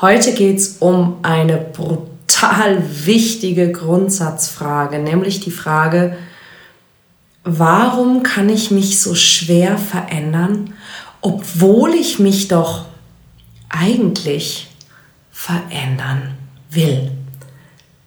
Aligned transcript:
Heute 0.00 0.34
geht 0.34 0.58
es 0.58 0.76
um 0.80 1.18
eine 1.22 1.56
brutal 1.56 2.82
wichtige 3.06 3.70
Grundsatzfrage, 3.70 4.98
nämlich 4.98 5.38
die 5.38 5.52
Frage, 5.52 6.16
warum 7.44 8.24
kann 8.24 8.48
ich 8.48 8.72
mich 8.72 9.00
so 9.00 9.14
schwer 9.14 9.78
verändern, 9.78 10.74
obwohl 11.20 11.94
ich 11.94 12.18
mich 12.18 12.48
doch 12.48 12.86
eigentlich 13.68 14.68
verändern 15.30 16.34
will. 16.70 17.12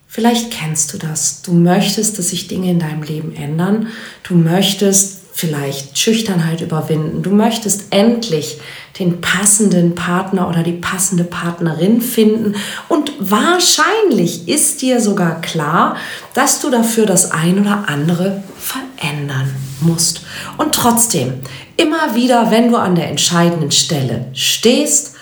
Vielleicht 0.08 0.52
kennst 0.52 0.94
du 0.94 0.98
das. 0.98 1.42
Du 1.42 1.54
möchtest, 1.54 2.20
dass 2.20 2.30
sich 2.30 2.50
Dinge 2.50 2.72
in 2.72 2.80
deinem 2.80 3.04
Leben 3.04 3.34
ändern. 3.34 3.88
Du 4.24 4.36
möchtest 4.36 5.17
vielleicht 5.38 6.00
Schüchternheit 6.00 6.62
überwinden. 6.62 7.22
Du 7.22 7.30
möchtest 7.30 7.94
endlich 7.94 8.60
den 8.98 9.22
passenden 9.22 9.94
Partner 9.94 10.50
oder 10.50 10.64
die 10.64 10.72
passende 10.72 11.24
Partnerin 11.24 12.02
finden. 12.02 12.56
Und 12.90 13.12
wahrscheinlich 13.20 14.48
ist 14.48 14.82
dir 14.82 15.00
sogar 15.00 15.40
klar, 15.42 15.96
dass 16.34 16.60
du 16.60 16.72
dafür 16.72 17.06
das 17.06 17.30
ein 17.30 17.60
oder 17.60 17.84
andere 17.88 18.42
verändern 18.58 19.54
musst. 19.82 20.22
Und 20.58 20.74
trotzdem, 20.74 21.36
immer 21.76 22.16
wieder, 22.16 22.50
wenn 22.50 22.72
du 22.72 22.78
an 22.78 22.96
der 22.96 23.08
entscheidenden 23.08 23.70
Stelle 23.70 24.26
stehst, 24.34 25.14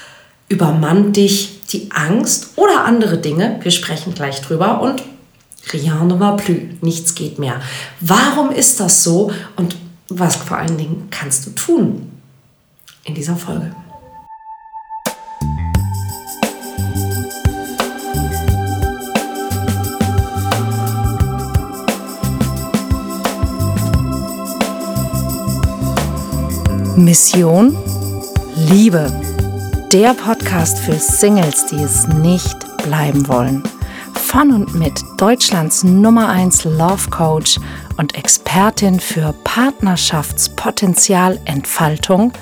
übermannt 0.48 1.18
dich 1.18 1.60
die 1.74 1.90
Angst 1.92 2.52
oder 2.56 2.86
andere 2.86 3.18
Dinge. 3.18 3.60
Wir 3.64 3.72
sprechen 3.72 4.14
gleich 4.14 4.40
drüber 4.40 4.80
und 4.80 5.04
rien 5.74 6.08
ne 6.08 6.18
va 6.22 6.32
plus, 6.38 6.58
nichts 6.80 7.16
geht 7.16 7.38
mehr. 7.38 7.60
Warum 8.00 8.52
ist 8.52 8.80
das 8.80 9.04
so 9.04 9.34
und 9.58 9.76
was 10.10 10.36
vor 10.36 10.58
allen 10.58 10.78
Dingen 10.78 11.08
kannst 11.10 11.46
du 11.46 11.52
tun 11.52 12.12
in 13.04 13.16
dieser 13.16 13.36
Folge? 13.36 13.72
Mission 26.96 27.76
Liebe. 28.56 29.12
Der 29.92 30.14
Podcast 30.14 30.80
für 30.80 30.98
Singles, 30.98 31.66
die 31.68 31.76
es 31.76 32.08
nicht 32.08 32.56
bleiben 32.84 33.28
wollen. 33.28 33.64
Von 34.14 34.52
und 34.52 34.76
mit 34.76 35.04
Deutschlands 35.18 35.84
Nummer 35.84 36.30
1 36.30 36.64
Love 36.64 37.10
Coach 37.10 37.60
und 37.98 38.16
Expertin 38.16 39.00
für 39.00 39.34
Partnerschaftspotenzialentfaltung, 39.44 42.34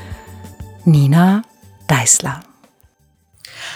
Nina 0.86 1.42
Deißler. 1.88 2.40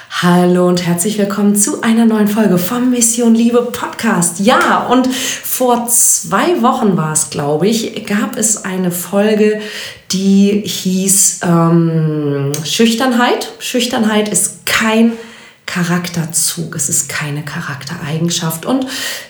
Hallo 0.09 0.67
und 0.67 0.87
herzlich 0.87 1.19
willkommen 1.19 1.55
zu 1.55 1.81
einer 1.81 2.05
neuen 2.05 2.27
Folge 2.27 2.57
vom 2.57 2.89
Mission 2.89 3.35
Liebe 3.35 3.61
Podcast. 3.61 4.39
Ja, 4.39 4.87
und 4.87 5.07
vor 5.07 5.87
zwei 5.87 6.61
Wochen 6.61 6.97
war 6.97 7.13
es, 7.13 7.29
glaube 7.29 7.67
ich, 7.67 8.05
gab 8.05 8.35
es 8.35 8.65
eine 8.65 8.89
Folge, 8.89 9.61
die 10.11 10.63
hieß 10.65 11.41
ähm, 11.43 12.51
Schüchternheit. 12.63 13.53
Schüchternheit 13.59 14.29
ist 14.29 14.65
kein 14.65 15.13
Charakterzug, 15.67 16.75
es 16.75 16.89
ist 16.89 17.09
keine 17.09 17.43
Charaktereigenschaft. 17.43 18.65
Und 18.65 18.87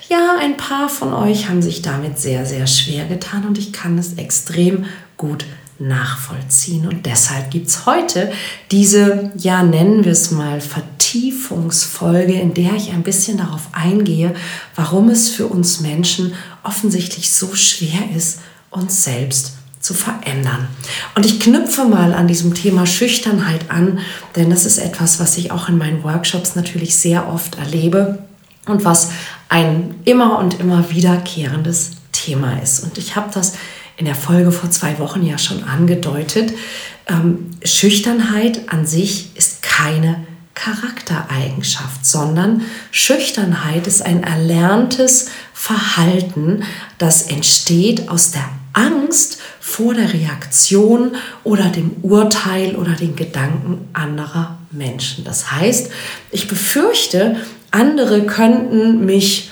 ja, 0.07 0.37
ein 0.39 0.55
paar 0.55 0.87
von 0.87 1.13
euch 1.13 1.49
haben 1.49 1.61
sich 1.61 1.81
damit 1.81 2.17
sehr, 2.17 2.45
sehr 2.45 2.67
schwer 2.67 3.05
getan 3.05 3.45
und 3.45 3.57
ich 3.57 3.73
kann 3.73 3.97
es 3.97 4.13
extrem 4.13 4.85
gut 5.17 5.45
nachvollziehen. 5.79 6.87
Und 6.87 7.05
deshalb 7.05 7.51
gibt 7.51 7.67
es 7.67 7.85
heute 7.85 8.31
diese, 8.71 9.31
ja, 9.35 9.63
nennen 9.63 10.05
wir 10.05 10.13
es 10.13 10.31
mal, 10.31 10.61
Vertiefungsfolge, 10.61 12.33
in 12.33 12.53
der 12.53 12.73
ich 12.75 12.91
ein 12.91 13.03
bisschen 13.03 13.37
darauf 13.37 13.67
eingehe, 13.73 14.33
warum 14.75 15.09
es 15.09 15.29
für 15.29 15.47
uns 15.47 15.81
Menschen 15.81 16.33
offensichtlich 16.63 17.31
so 17.31 17.55
schwer 17.55 18.09
ist, 18.15 18.39
uns 18.69 19.03
selbst 19.03 19.56
zu 19.79 19.93
verändern. 19.93 20.67
Und 21.15 21.25
ich 21.25 21.39
knüpfe 21.39 21.85
mal 21.85 22.13
an 22.13 22.27
diesem 22.27 22.53
Thema 22.53 22.85
Schüchternheit 22.85 23.69
an, 23.69 23.99
denn 24.35 24.49
das 24.49 24.65
ist 24.65 24.77
etwas, 24.77 25.19
was 25.19 25.37
ich 25.37 25.51
auch 25.51 25.69
in 25.69 25.77
meinen 25.77 26.03
Workshops 26.03 26.55
natürlich 26.55 26.97
sehr 26.97 27.29
oft 27.29 27.57
erlebe 27.57 28.19
und 28.65 28.85
was 28.85 29.11
ein 29.49 29.95
immer 30.03 30.39
und 30.39 30.59
immer 30.59 30.89
wiederkehrendes 30.89 31.91
Thema 32.11 32.61
ist. 32.61 32.83
Und 32.83 32.97
ich 32.97 33.15
habe 33.15 33.29
das 33.33 33.53
in 33.97 34.05
der 34.05 34.15
Folge 34.15 34.51
vor 34.51 34.69
zwei 34.69 34.99
Wochen 34.99 35.23
ja 35.23 35.37
schon 35.37 35.63
angedeutet. 35.63 36.53
Ähm, 37.07 37.51
Schüchternheit 37.63 38.69
an 38.71 38.85
sich 38.85 39.35
ist 39.35 39.63
keine 39.63 40.25
Charaktereigenschaft, 40.53 42.05
sondern 42.05 42.61
Schüchternheit 42.91 43.87
ist 43.87 44.03
ein 44.03 44.23
erlerntes 44.23 45.29
Verhalten, 45.53 46.63
das 46.97 47.23
entsteht 47.23 48.09
aus 48.09 48.31
der 48.31 48.43
Angst 48.77 49.39
vor 49.59 49.95
der 49.95 50.13
Reaktion 50.13 51.15
oder 51.43 51.69
dem 51.69 51.95
Urteil 52.03 52.75
oder 52.75 52.91
den 52.91 53.15
Gedanken 53.15 53.87
anderer 53.93 54.59
Menschen. 54.71 55.23
Das 55.23 55.51
heißt, 55.51 55.89
ich 56.31 56.47
befürchte, 56.47 57.37
andere 57.71 58.25
könnten 58.27 59.03
mich 59.03 59.49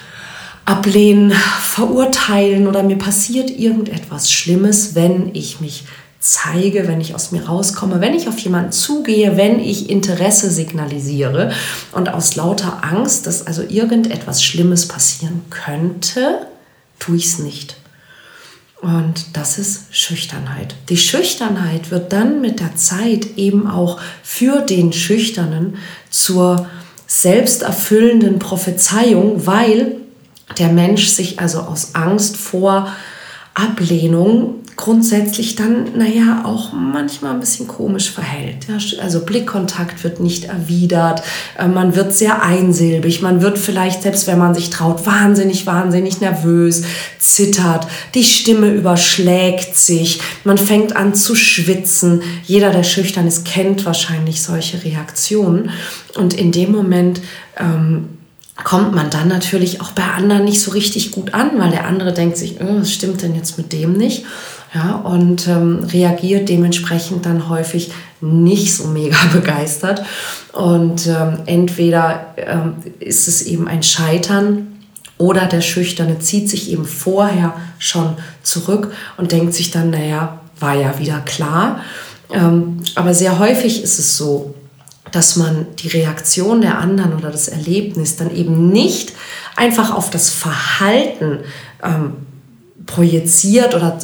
ablehnen, 0.64 1.32
verurteilen 1.32 2.68
oder 2.68 2.84
mir 2.84 2.98
passiert 2.98 3.50
irgendetwas 3.50 4.32
Schlimmes, 4.32 4.94
wenn 4.94 5.34
ich 5.34 5.60
mich 5.60 5.86
zeige, 6.20 6.88
wenn 6.88 7.02
ich 7.02 7.14
aus 7.14 7.32
mir 7.32 7.46
rauskomme, 7.46 8.02
wenn 8.02 8.14
ich 8.14 8.28
auf 8.28 8.38
jemanden 8.40 8.72
zugehe, 8.72 9.38
wenn 9.38 9.60
ich 9.60 9.90
Interesse 9.90 10.50
signalisiere 10.52 11.52
und 11.92 12.10
aus 12.10 12.36
lauter 12.36 12.84
Angst, 12.84 13.28
dass 13.28 13.46
also 13.46 13.64
irgendetwas 13.64 14.44
Schlimmes 14.44 14.88
passieren 14.88 15.42
könnte, 15.50 16.48
tue 17.00 17.18
ich 17.18 17.26
es 17.26 17.40
nicht. 17.40 17.78
Und 18.86 19.36
das 19.36 19.58
ist 19.58 19.86
Schüchternheit. 19.96 20.76
Die 20.90 20.98
Schüchternheit 20.98 21.90
wird 21.90 22.14
dann 22.14 22.40
mit 22.40 22.60
der 22.60 22.76
Zeit 22.76 23.36
eben 23.36 23.68
auch 23.68 24.00
für 24.22 24.62
den 24.62 24.94
Schüchternen 24.94 25.78
zur 26.12 26.68
selbsterfüllenden 27.08 28.38
Prophezeiung, 28.38 29.48
weil 29.48 29.96
der 30.60 30.68
Mensch 30.68 31.08
sich 31.08 31.40
also 31.40 31.62
aus 31.62 31.96
Angst 31.96 32.38
vor 32.38 32.88
Ablehnung 33.56 34.60
grundsätzlich 34.76 35.56
dann, 35.56 35.98
naja, 35.98 36.44
auch 36.44 36.74
manchmal 36.74 37.34
ein 37.34 37.40
bisschen 37.40 37.68
komisch 37.68 38.12
verhält. 38.12 38.68
Also 39.02 39.24
Blickkontakt 39.24 40.04
wird 40.04 40.20
nicht 40.20 40.46
erwidert, 40.46 41.24
äh, 41.58 41.68
man 41.68 41.96
wird 41.96 42.14
sehr 42.14 42.44
einsilbig, 42.44 43.22
man 43.22 43.42
wird 43.42 43.58
vielleicht, 43.58 44.04
selbst 44.04 44.28
wenn 44.28 44.38
man 44.38 44.54
sich 44.54 44.70
traut, 44.70 45.06
wahnsinnig, 45.06 45.66
wahnsinnig 45.66 46.20
nervös, 46.20 46.84
zittert, 47.20 47.88
die 48.16 48.24
Stimme 48.24 48.70
überschlägt 48.70 49.76
sich, 49.78 50.20
man 50.44 50.58
fängt 50.58 50.96
an 50.96 51.16
zu 51.16 51.36
schwitzen. 51.36 52.22
Jeder, 52.44 52.72
der 52.72 52.84
schüchtern 52.84 53.28
ist, 53.28 53.46
kennt 53.46 53.86
wahrscheinlich 53.86 54.42
solche 54.42 54.84
Reaktionen. 54.84 55.70
Und 56.18 56.34
in 56.34 56.52
dem 56.52 56.72
Moment 56.72 57.22
ähm, 57.58 58.10
kommt 58.64 58.94
man 58.96 59.10
dann 59.10 59.28
natürlich 59.28 59.82
auch 59.82 59.92
bei 59.92 60.04
anderen 60.04 60.46
nicht 60.46 60.62
so 60.62 60.72
richtig 60.72 61.12
gut 61.12 61.34
an, 61.34 61.52
weil 61.60 61.72
der 61.72 61.86
andere 61.86 62.14
denkt 62.14 62.38
sich, 62.38 62.62
oh, 62.62 62.80
was 62.80 62.94
stimmt 62.94 63.22
denn 63.22 63.36
jetzt 63.36 63.58
mit 63.58 63.74
dem 63.74 63.94
nicht? 63.94 64.26
Ja, 64.76 64.96
und 64.96 65.48
ähm, 65.48 65.86
reagiert 65.90 66.50
dementsprechend 66.50 67.26
dann 67.26 67.48
häufig 67.48 67.92
nicht 68.20 68.76
so 68.76 68.88
mega 68.88 69.16
begeistert. 69.34 70.04
Und 70.52 71.08
ähm, 71.08 71.40
entweder 71.46 72.34
ähm, 72.36 72.74
ist 73.00 73.30
es 73.30 73.44
eben 73.44 73.70
ein 73.70 73.84
Scheitern 73.84 74.82
oder 75.18 75.46
der 75.46 75.62
Schüchterne 75.62 76.20
zieht 76.20 76.50
sich 76.50 76.70
eben 76.72 76.86
vorher 76.86 77.54
schon 77.80 78.18
zurück 78.44 78.92
und 79.16 79.32
denkt 79.32 79.54
sich 79.54 79.72
dann, 79.72 79.92
naja, 79.92 80.42
war 80.60 80.76
ja 80.76 81.00
wieder 81.00 81.20
klar. 81.22 81.80
Ähm, 82.34 82.82
aber 82.96 83.14
sehr 83.14 83.40
häufig 83.40 83.82
ist 83.82 83.98
es 83.98 84.18
so, 84.18 84.56
dass 85.14 85.38
man 85.38 85.68
die 85.80 85.88
Reaktion 85.88 86.60
der 86.60 86.80
anderen 86.80 87.16
oder 87.16 87.32
das 87.32 87.48
Erlebnis 87.48 88.18
dann 88.18 88.36
eben 88.36 88.74
nicht 88.74 89.14
einfach 89.56 89.96
auf 89.96 90.10
das 90.10 90.30
Verhalten 90.30 91.40
ähm, 91.82 92.25
projiziert 92.86 93.76
oder 93.76 93.98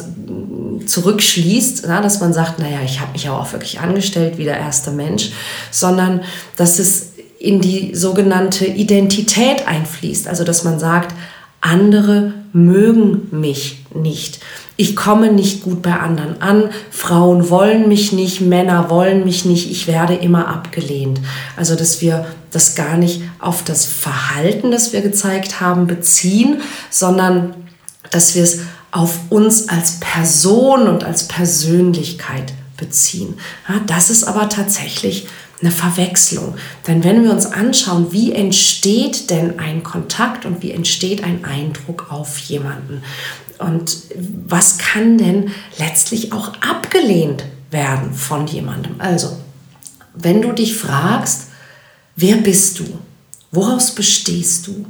zurückschließt, 0.86 1.84
na, 1.86 2.00
dass 2.00 2.20
man 2.20 2.32
sagt, 2.32 2.58
naja, 2.58 2.78
ich 2.84 3.00
habe 3.00 3.12
mich 3.12 3.28
aber 3.28 3.40
auch 3.40 3.52
wirklich 3.52 3.80
angestellt 3.80 4.38
wie 4.38 4.44
der 4.44 4.58
erste 4.58 4.90
Mensch, 4.90 5.30
sondern 5.70 6.22
dass 6.56 6.78
es 6.78 7.12
in 7.38 7.60
die 7.60 7.94
sogenannte 7.94 8.66
Identität 8.66 9.66
einfließt. 9.66 10.28
Also 10.28 10.44
dass 10.44 10.64
man 10.64 10.78
sagt, 10.78 11.14
andere 11.60 12.34
mögen 12.52 13.28
mich 13.30 13.84
nicht. 13.94 14.40
Ich 14.76 14.96
komme 14.96 15.32
nicht 15.32 15.62
gut 15.62 15.82
bei 15.82 15.92
anderen 15.92 16.40
an. 16.42 16.70
Frauen 16.90 17.50
wollen 17.50 17.88
mich 17.88 18.12
nicht, 18.12 18.40
Männer 18.40 18.90
wollen 18.90 19.24
mich 19.24 19.44
nicht. 19.44 19.70
Ich 19.70 19.86
werde 19.86 20.14
immer 20.14 20.48
abgelehnt. 20.48 21.20
Also, 21.56 21.76
dass 21.76 22.00
wir 22.00 22.26
das 22.50 22.74
gar 22.74 22.96
nicht 22.96 23.22
auf 23.38 23.64
das 23.64 23.84
Verhalten, 23.84 24.70
das 24.70 24.92
wir 24.92 25.02
gezeigt 25.02 25.60
haben, 25.60 25.86
beziehen, 25.86 26.62
sondern 26.90 27.54
dass 28.12 28.34
wir 28.34 28.42
es 28.42 28.60
auf 28.90 29.18
uns 29.30 29.68
als 29.68 29.98
Person 30.00 30.86
und 30.86 31.02
als 31.02 31.26
Persönlichkeit 31.26 32.52
beziehen. 32.76 33.34
Ja, 33.68 33.80
das 33.86 34.10
ist 34.10 34.24
aber 34.24 34.48
tatsächlich 34.48 35.26
eine 35.60 35.70
Verwechslung. 35.70 36.56
Denn 36.86 37.04
wenn 37.04 37.22
wir 37.22 37.30
uns 37.30 37.46
anschauen, 37.46 38.12
wie 38.12 38.32
entsteht 38.32 39.30
denn 39.30 39.58
ein 39.58 39.82
Kontakt 39.82 40.44
und 40.44 40.62
wie 40.62 40.72
entsteht 40.72 41.24
ein 41.24 41.44
Eindruck 41.44 42.10
auf 42.10 42.38
jemanden 42.38 43.02
und 43.58 43.96
was 44.48 44.78
kann 44.78 45.18
denn 45.18 45.52
letztlich 45.78 46.32
auch 46.32 46.52
abgelehnt 46.60 47.44
werden 47.70 48.12
von 48.12 48.46
jemandem. 48.46 48.96
Also, 48.98 49.38
wenn 50.14 50.42
du 50.42 50.52
dich 50.52 50.76
fragst, 50.76 51.46
wer 52.16 52.36
bist 52.36 52.80
du? 52.80 52.84
Woraus 53.52 53.94
bestehst 53.94 54.66
du? 54.66 54.86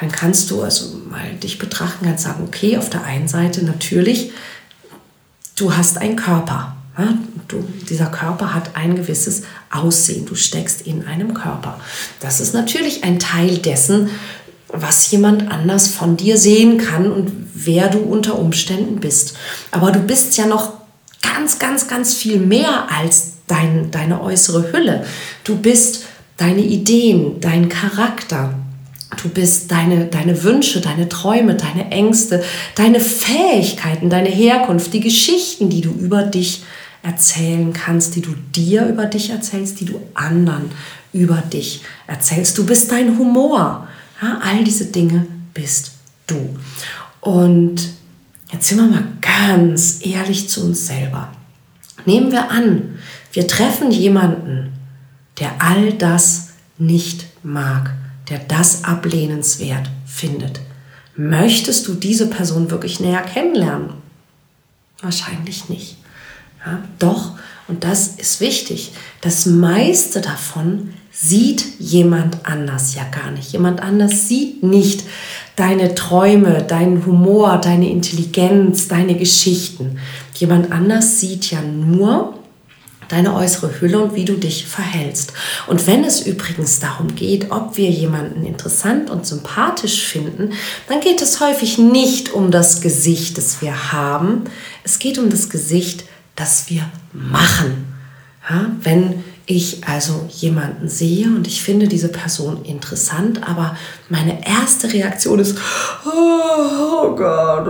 Dann 0.00 0.10
kannst 0.10 0.50
du 0.50 0.62
also 0.62 0.98
mal 1.10 1.34
dich 1.34 1.58
betrachten, 1.58 2.06
kannst 2.06 2.24
sagen, 2.24 2.44
okay, 2.46 2.78
auf 2.78 2.88
der 2.88 3.04
einen 3.04 3.28
Seite 3.28 3.62
natürlich, 3.62 4.32
du 5.54 5.76
hast 5.76 5.98
einen 5.98 6.16
Körper. 6.16 6.76
Ja, 6.98 7.12
du, 7.46 7.62
dieser 7.90 8.06
Körper 8.06 8.54
hat 8.54 8.74
ein 8.74 8.96
gewisses 8.96 9.42
Aussehen. 9.70 10.24
Du 10.24 10.34
steckst 10.34 10.80
in 10.86 11.06
einem 11.06 11.34
Körper. 11.34 11.78
Das 12.20 12.40
ist 12.40 12.54
natürlich 12.54 13.04
ein 13.04 13.18
Teil 13.18 13.58
dessen, 13.58 14.08
was 14.68 15.10
jemand 15.10 15.50
anders 15.50 15.88
von 15.88 16.16
dir 16.16 16.38
sehen 16.38 16.78
kann 16.78 17.12
und 17.12 17.30
wer 17.52 17.88
du 17.88 17.98
unter 17.98 18.38
Umständen 18.38 18.98
bist. 18.98 19.36
Aber 19.70 19.92
du 19.92 20.00
bist 20.00 20.38
ja 20.38 20.46
noch 20.46 20.72
ganz, 21.20 21.58
ganz, 21.58 21.86
ganz 21.86 22.14
viel 22.14 22.38
mehr 22.38 22.90
als 22.90 23.32
dein, 23.46 23.90
deine 23.90 24.22
äußere 24.22 24.72
Hülle. 24.72 25.04
Du 25.44 25.56
bist 25.56 26.04
deine 26.36 26.60
Ideen, 26.60 27.40
dein 27.40 27.68
Charakter. 27.68 28.54
Du 29.22 29.28
bist 29.28 29.70
deine, 29.70 30.06
deine 30.06 30.42
Wünsche, 30.42 30.80
deine 30.80 31.08
Träume, 31.08 31.54
deine 31.54 31.90
Ängste, 31.90 32.42
deine 32.74 33.00
Fähigkeiten, 33.00 34.10
deine 34.10 34.28
Herkunft, 34.28 34.92
die 34.92 35.00
Geschichten, 35.00 35.70
die 35.70 35.80
du 35.80 35.90
über 35.90 36.22
dich 36.22 36.64
erzählen 37.02 37.72
kannst, 37.72 38.16
die 38.16 38.20
du 38.20 38.34
dir 38.54 38.86
über 38.86 39.06
dich 39.06 39.30
erzählst, 39.30 39.80
die 39.80 39.84
du 39.84 40.00
anderen 40.14 40.70
über 41.12 41.36
dich 41.36 41.82
erzählst. 42.06 42.58
Du 42.58 42.66
bist 42.66 42.90
dein 42.90 43.16
Humor. 43.16 43.86
Ja, 44.20 44.40
all 44.42 44.64
diese 44.64 44.86
Dinge 44.86 45.26
bist 45.54 45.92
du. 46.26 46.56
Und 47.20 47.88
jetzt 48.52 48.68
sind 48.68 48.78
wir 48.78 48.86
mal 48.86 49.04
ganz 49.20 50.00
ehrlich 50.04 50.48
zu 50.48 50.64
uns 50.64 50.86
selber. 50.86 51.32
Nehmen 52.04 52.32
wir 52.32 52.50
an, 52.50 52.98
wir 53.32 53.46
treffen 53.46 53.90
jemanden, 53.90 54.72
der 55.38 55.62
all 55.62 55.92
das 55.92 56.50
nicht 56.78 57.26
mag, 57.42 57.94
der 58.28 58.38
das 58.38 58.84
ablehnenswert 58.84 59.90
findet. 60.06 60.60
Möchtest 61.16 61.88
du 61.88 61.94
diese 61.94 62.28
Person 62.28 62.70
wirklich 62.70 63.00
näher 63.00 63.22
kennenlernen? 63.22 63.90
Wahrscheinlich 65.00 65.68
nicht. 65.68 65.96
Ja, 66.64 66.80
doch, 66.98 67.32
und 67.68 67.84
das 67.84 68.08
ist 68.08 68.40
wichtig, 68.40 68.92
das 69.20 69.46
meiste 69.46 70.20
davon 70.20 70.92
sieht 71.10 71.64
jemand 71.78 72.44
anders 72.44 72.94
ja 72.94 73.04
gar 73.04 73.30
nicht. 73.30 73.52
Jemand 73.52 73.80
anders 73.80 74.28
sieht 74.28 74.62
nicht 74.62 75.04
deine 75.56 75.94
Träume, 75.94 76.62
deinen 76.62 77.06
Humor, 77.06 77.58
deine 77.58 77.88
Intelligenz, 77.90 78.88
deine 78.88 79.16
Geschichten. 79.16 79.98
Jemand 80.34 80.70
anders 80.70 81.20
sieht 81.20 81.50
ja 81.50 81.62
nur 81.62 82.34
deine 83.08 83.34
äußere 83.34 83.80
Hülle 83.80 84.00
und 84.00 84.14
wie 84.14 84.24
du 84.24 84.34
dich 84.34 84.66
verhältst. 84.66 85.32
Und 85.66 85.86
wenn 85.86 86.04
es 86.04 86.26
übrigens 86.26 86.80
darum 86.80 87.14
geht, 87.14 87.50
ob 87.50 87.76
wir 87.76 87.90
jemanden 87.90 88.44
interessant 88.44 89.10
und 89.10 89.26
sympathisch 89.26 90.04
finden, 90.04 90.52
dann 90.88 91.00
geht 91.00 91.22
es 91.22 91.40
häufig 91.40 91.78
nicht 91.78 92.32
um 92.32 92.50
das 92.50 92.80
Gesicht, 92.80 93.38
das 93.38 93.62
wir 93.62 93.92
haben. 93.92 94.44
Es 94.84 94.98
geht 94.98 95.18
um 95.18 95.30
das 95.30 95.48
Gesicht, 95.48 96.04
das 96.34 96.68
wir 96.68 96.88
machen. 97.12 97.94
Ja, 98.48 98.70
wenn 98.82 99.24
ich 99.46 99.86
also 99.86 100.28
jemanden 100.28 100.88
sehe 100.88 101.28
und 101.28 101.46
ich 101.46 101.62
finde 101.62 101.86
diese 101.86 102.08
Person 102.08 102.64
interessant, 102.64 103.48
aber 103.48 103.76
meine 104.08 104.44
erste 104.44 104.92
Reaktion 104.92 105.38
ist, 105.38 105.56
oh, 106.04 107.14
Gott, 107.14 107.66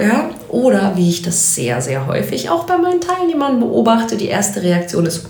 ja, 0.00 0.30
oder 0.48 0.96
wie 0.96 1.10
ich 1.10 1.22
das 1.22 1.56
sehr, 1.56 1.82
sehr 1.82 2.06
häufig 2.06 2.50
auch 2.50 2.64
bei 2.64 2.78
meinen 2.78 3.00
Teilnehmern 3.00 3.58
beobachte, 3.58 4.16
die 4.16 4.28
erste 4.28 4.62
Reaktion 4.62 5.06
ist 5.06 5.26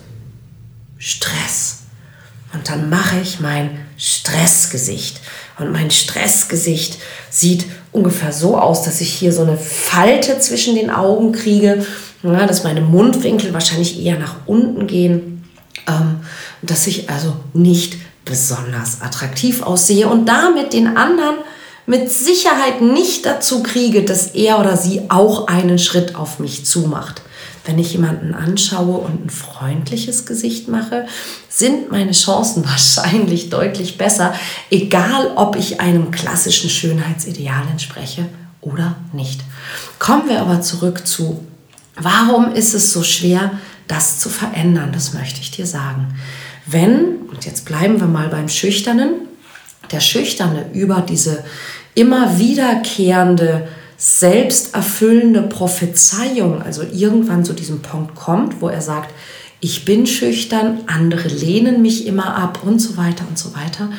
Stress. 0.99 1.79
Und 2.53 2.69
dann 2.69 2.91
mache 2.91 3.21
ich 3.23 3.41
mein 3.41 3.79
Stressgesicht. 3.97 5.21
Und 5.59 5.73
mein 5.73 5.91
Stressgesicht 5.91 6.99
sieht 7.31 7.67
ungefähr 7.93 8.33
so 8.33 8.59
aus, 8.59 8.83
dass 8.83 9.01
ich 9.01 9.11
hier 9.11 9.33
so 9.33 9.43
eine 9.43 9.57
Falte 9.57 10.39
zwischen 10.41 10.75
den 10.75 10.91
Augen 10.91 11.33
kriege, 11.33 11.85
ja, 12.23 12.47
dass 12.47 12.65
meine 12.65 12.81
Mundwinkel 12.81 13.53
wahrscheinlich 13.55 14.03
eher 14.03 14.19
nach 14.19 14.37
unten 14.47 14.87
gehen 14.87 15.38
ähm, 15.89 16.21
dass 16.63 16.87
ich 16.87 17.11
also 17.11 17.37
nicht 17.55 17.97
besonders 18.25 19.01
attraktiv 19.01 19.63
aussehe 19.63 20.09
und 20.09 20.27
damit 20.27 20.73
den 20.73 20.97
anderen 20.97 21.37
mit 21.87 22.13
Sicherheit 22.13 22.83
nicht 22.83 23.25
dazu 23.25 23.63
kriege, 23.63 24.05
dass 24.05 24.27
er 24.27 24.61
oder 24.61 24.77
sie 24.77 25.11
auch 25.11 25.49
einen 25.49 25.79
Schritt 25.79 26.15
auf 26.17 26.39
mich 26.39 26.67
zumacht. 26.67 27.23
Wenn 27.65 27.79
ich 27.79 27.93
jemanden 27.93 28.35
anschaue 28.35 28.99
und 28.99 29.27
ein 29.27 29.31
freundliches 29.31 30.27
Gesicht 30.27 30.69
mache, 30.69 31.07
sind 31.49 31.91
meine 31.91 32.13
Chancen 32.13 32.65
wahrscheinlich 32.69 33.49
deutlich 33.49 33.97
besser, 33.97 34.35
egal 34.71 35.33
ob 35.37 35.57
ich 35.57 35.81
einem 35.81 36.11
klassischen 36.11 36.69
Schönheitsideal 36.69 37.63
entspreche 37.71 38.27
oder 38.61 38.97
nicht. 39.15 39.41
Kommen 39.99 40.29
wir 40.29 40.41
aber 40.41 40.61
zurück 40.61 41.07
zu, 41.07 41.43
warum 41.97 42.53
ist 42.53 42.75
es 42.75 42.93
so 42.93 43.03
schwer, 43.03 43.53
das 43.89 44.21
zu 44.21 44.29
verändern, 44.29 44.91
das 44.93 45.15
möchte 45.15 45.41
ich 45.41 45.51
dir 45.51 45.67
sagen. 45.67 46.15
Wenn, 46.67 47.23
und 47.31 47.45
jetzt 47.47 47.65
bleiben 47.65 47.99
wir 47.99 48.07
mal 48.07 48.29
beim 48.29 48.49
Schüchternen, 48.49 49.13
der 49.91 50.01
Schüchterne 50.01 50.67
über 50.75 51.01
diese 51.01 51.45
immer 51.95 52.39
wiederkehrende, 52.39 53.67
selbsterfüllende 53.97 55.43
Prophezeiung, 55.43 56.63
also 56.63 56.83
irgendwann 56.83 57.45
zu 57.45 57.53
diesem 57.53 57.81
Punkt 57.81 58.15
kommt, 58.15 58.61
wo 58.61 58.69
er 58.69 58.83
sagt, 58.83 59.13
ich 59.61 59.85
bin 59.85 60.07
schüchtern, 60.07 60.81
andere 60.87 61.27
lehnen 61.27 61.83
mich 61.83 62.07
immer 62.07 62.37
ab 62.37 62.61
und 62.65 62.79
so 62.79 62.97
weiter 62.97 63.25
und 63.29 63.37
so 63.37 63.57
weiter, 63.57 63.91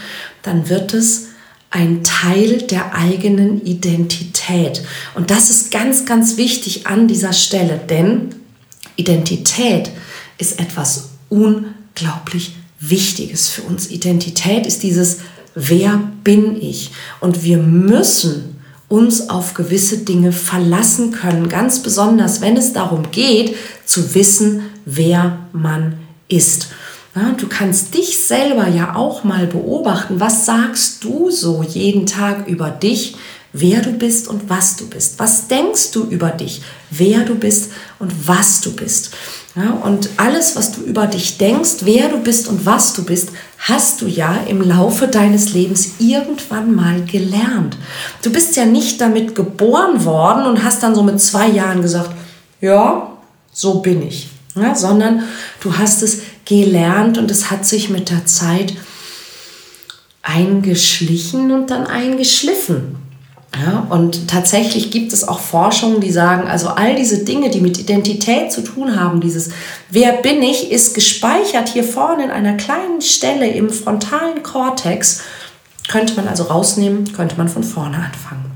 dann 0.41 0.69
wird 0.69 0.93
es 0.93 1.27
ein 1.69 2.01
Teil 2.03 2.59
der 2.59 2.95
eigenen 2.95 3.61
Identität. 3.65 4.81
Und 5.15 5.31
das 5.31 5.49
ist 5.49 5.69
ganz, 5.69 6.05
ganz 6.05 6.37
wichtig 6.37 6.87
an 6.87 7.07
dieser 7.07 7.33
Stelle, 7.33 7.77
denn 7.77 8.35
Identität 8.99 9.91
ist 10.37 10.59
etwas 10.59 11.09
unglaublich 11.29 12.55
Wichtiges 12.79 13.49
für 13.49 13.61
uns. 13.63 13.89
Identität 13.89 14.65
ist 14.65 14.83
dieses, 14.83 15.19
wer 15.55 16.01
bin 16.23 16.61
ich? 16.61 16.91
Und 17.19 17.43
wir 17.43 17.57
müssen 17.57 18.55
uns 18.89 19.29
auf 19.29 19.53
gewisse 19.53 19.99
Dinge 19.99 20.31
verlassen 20.31 21.11
können, 21.11 21.47
ganz 21.47 21.83
besonders 21.83 22.41
wenn 22.41 22.57
es 22.57 22.73
darum 22.73 23.11
geht, 23.11 23.55
zu 23.85 24.15
wissen, 24.15 24.63
wer 24.85 25.39
man 25.53 25.99
ist. 26.27 26.67
Ja, 27.15 27.31
du 27.37 27.47
kannst 27.47 27.93
dich 27.95 28.17
selber 28.17 28.67
ja 28.67 28.95
auch 28.95 29.23
mal 29.23 29.47
beobachten. 29.47 30.19
Was 30.19 30.45
sagst 30.45 31.03
du 31.03 31.31
so 31.31 31.63
jeden 31.63 32.05
Tag 32.05 32.47
über 32.47 32.69
dich, 32.69 33.15
wer 33.53 33.81
du 33.81 33.91
bist 33.91 34.27
und 34.27 34.49
was 34.49 34.75
du 34.75 34.87
bist. 34.87 35.19
Was 35.19 35.47
denkst 35.47 35.91
du 35.91 36.05
über 36.05 36.29
dich, 36.29 36.61
wer 36.89 37.21
du 37.21 37.35
bist 37.35 37.71
und 37.99 38.27
was 38.27 38.61
du 38.61 38.73
bist. 38.73 39.11
Ja, 39.55 39.71
und 39.71 40.09
alles, 40.17 40.55
was 40.55 40.71
du 40.71 40.81
über 40.81 41.07
dich 41.07 41.37
denkst, 41.37 41.77
wer 41.81 42.09
du 42.09 42.19
bist 42.19 42.47
und 42.47 42.65
was 42.65 42.93
du 42.93 43.03
bist, 43.03 43.29
hast 43.57 44.01
du 44.01 44.07
ja 44.07 44.37
im 44.47 44.61
Laufe 44.61 45.07
deines 45.07 45.53
Lebens 45.53 45.93
irgendwann 45.99 46.73
mal 46.75 47.03
gelernt. 47.05 47.75
Du 48.21 48.31
bist 48.31 48.55
ja 48.55 48.65
nicht 48.65 49.01
damit 49.01 49.35
geboren 49.35 50.05
worden 50.05 50.45
und 50.45 50.63
hast 50.63 50.83
dann 50.83 50.95
so 50.95 51.03
mit 51.03 51.19
zwei 51.19 51.47
Jahren 51.47 51.81
gesagt, 51.81 52.11
ja, 52.61 53.17
so 53.51 53.79
bin 53.79 54.07
ich. 54.07 54.29
Ja, 54.55 54.75
sondern 54.75 55.23
du 55.61 55.77
hast 55.77 56.03
es 56.03 56.21
gelernt 56.45 57.17
und 57.17 57.29
es 57.31 57.51
hat 57.51 57.65
sich 57.65 57.89
mit 57.89 58.09
der 58.09 58.25
Zeit 58.25 58.73
eingeschlichen 60.21 61.51
und 61.51 61.69
dann 61.69 61.85
eingeschliffen. 61.85 63.08
Ja, 63.55 63.87
und 63.89 64.27
tatsächlich 64.27 64.91
gibt 64.91 65.11
es 65.11 65.27
auch 65.27 65.39
Forschungen, 65.39 66.01
die 66.01 66.11
sagen, 66.11 66.47
also 66.47 66.69
all 66.69 66.95
diese 66.95 67.23
Dinge, 67.25 67.49
die 67.49 67.61
mit 67.61 67.79
Identität 67.79 68.51
zu 68.51 68.61
tun 68.61 68.99
haben, 68.99 69.21
dieses 69.21 69.49
Wer 69.89 70.13
bin 70.13 70.41
ich, 70.43 70.71
ist 70.71 70.93
gespeichert 70.93 71.69
hier 71.69 71.83
vorne 71.83 72.25
in 72.25 72.31
einer 72.31 72.53
kleinen 72.53 73.01
Stelle 73.01 73.47
im 73.49 73.69
frontalen 73.69 74.43
Kortex. 74.43 75.23
Könnte 75.87 76.13
man 76.15 76.27
also 76.27 76.43
rausnehmen, 76.43 77.11
könnte 77.13 77.37
man 77.37 77.49
von 77.49 77.63
vorne 77.63 77.97
anfangen. 77.97 78.51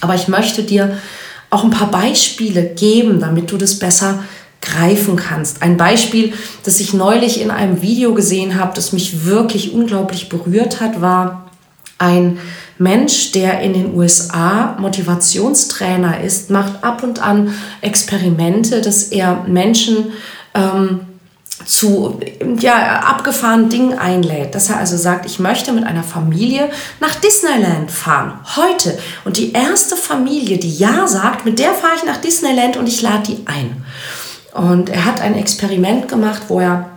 Aber 0.00 0.14
ich 0.14 0.28
möchte 0.28 0.62
dir 0.62 0.96
auch 1.50 1.62
ein 1.62 1.70
paar 1.70 1.90
Beispiele 1.90 2.64
geben, 2.64 3.20
damit 3.20 3.52
du 3.52 3.58
das 3.58 3.78
besser 3.78 4.24
greifen 4.62 5.16
kannst. 5.16 5.62
Ein 5.62 5.76
Beispiel, 5.76 6.32
das 6.64 6.80
ich 6.80 6.94
neulich 6.94 7.40
in 7.40 7.50
einem 7.50 7.82
Video 7.82 8.14
gesehen 8.14 8.58
habe, 8.58 8.72
das 8.74 8.92
mich 8.92 9.24
wirklich 9.26 9.72
unglaublich 9.72 10.28
berührt 10.28 10.80
hat, 10.80 11.00
war 11.00 11.49
ein 12.00 12.38
Mensch, 12.78 13.32
der 13.32 13.60
in 13.60 13.74
den 13.74 13.94
USA 13.94 14.74
Motivationstrainer 14.78 16.20
ist, 16.22 16.50
macht 16.50 16.82
ab 16.82 17.02
und 17.02 17.22
an 17.22 17.54
Experimente, 17.82 18.80
dass 18.80 19.04
er 19.04 19.44
Menschen 19.46 20.12
ähm, 20.54 21.00
zu 21.66 22.18
ja, 22.58 23.00
abgefahrenen 23.00 23.68
Dingen 23.68 23.98
einlädt. 23.98 24.54
Dass 24.54 24.70
er 24.70 24.78
also 24.78 24.96
sagt, 24.96 25.26
ich 25.26 25.38
möchte 25.38 25.72
mit 25.72 25.84
einer 25.84 26.02
Familie 26.02 26.70
nach 27.00 27.14
Disneyland 27.16 27.90
fahren. 27.90 28.40
Heute. 28.56 28.98
Und 29.26 29.36
die 29.36 29.52
erste 29.52 29.94
Familie, 29.94 30.56
die 30.56 30.74
Ja 30.74 31.06
sagt, 31.06 31.44
mit 31.44 31.58
der 31.58 31.74
fahre 31.74 31.96
ich 31.96 32.04
nach 32.04 32.16
Disneyland 32.16 32.78
und 32.78 32.88
ich 32.88 33.02
lade 33.02 33.24
die 33.28 33.46
ein. 33.46 33.84
Und 34.54 34.88
er 34.88 35.04
hat 35.04 35.20
ein 35.20 35.36
Experiment 35.36 36.08
gemacht, 36.08 36.44
wo 36.48 36.60
er 36.60 36.88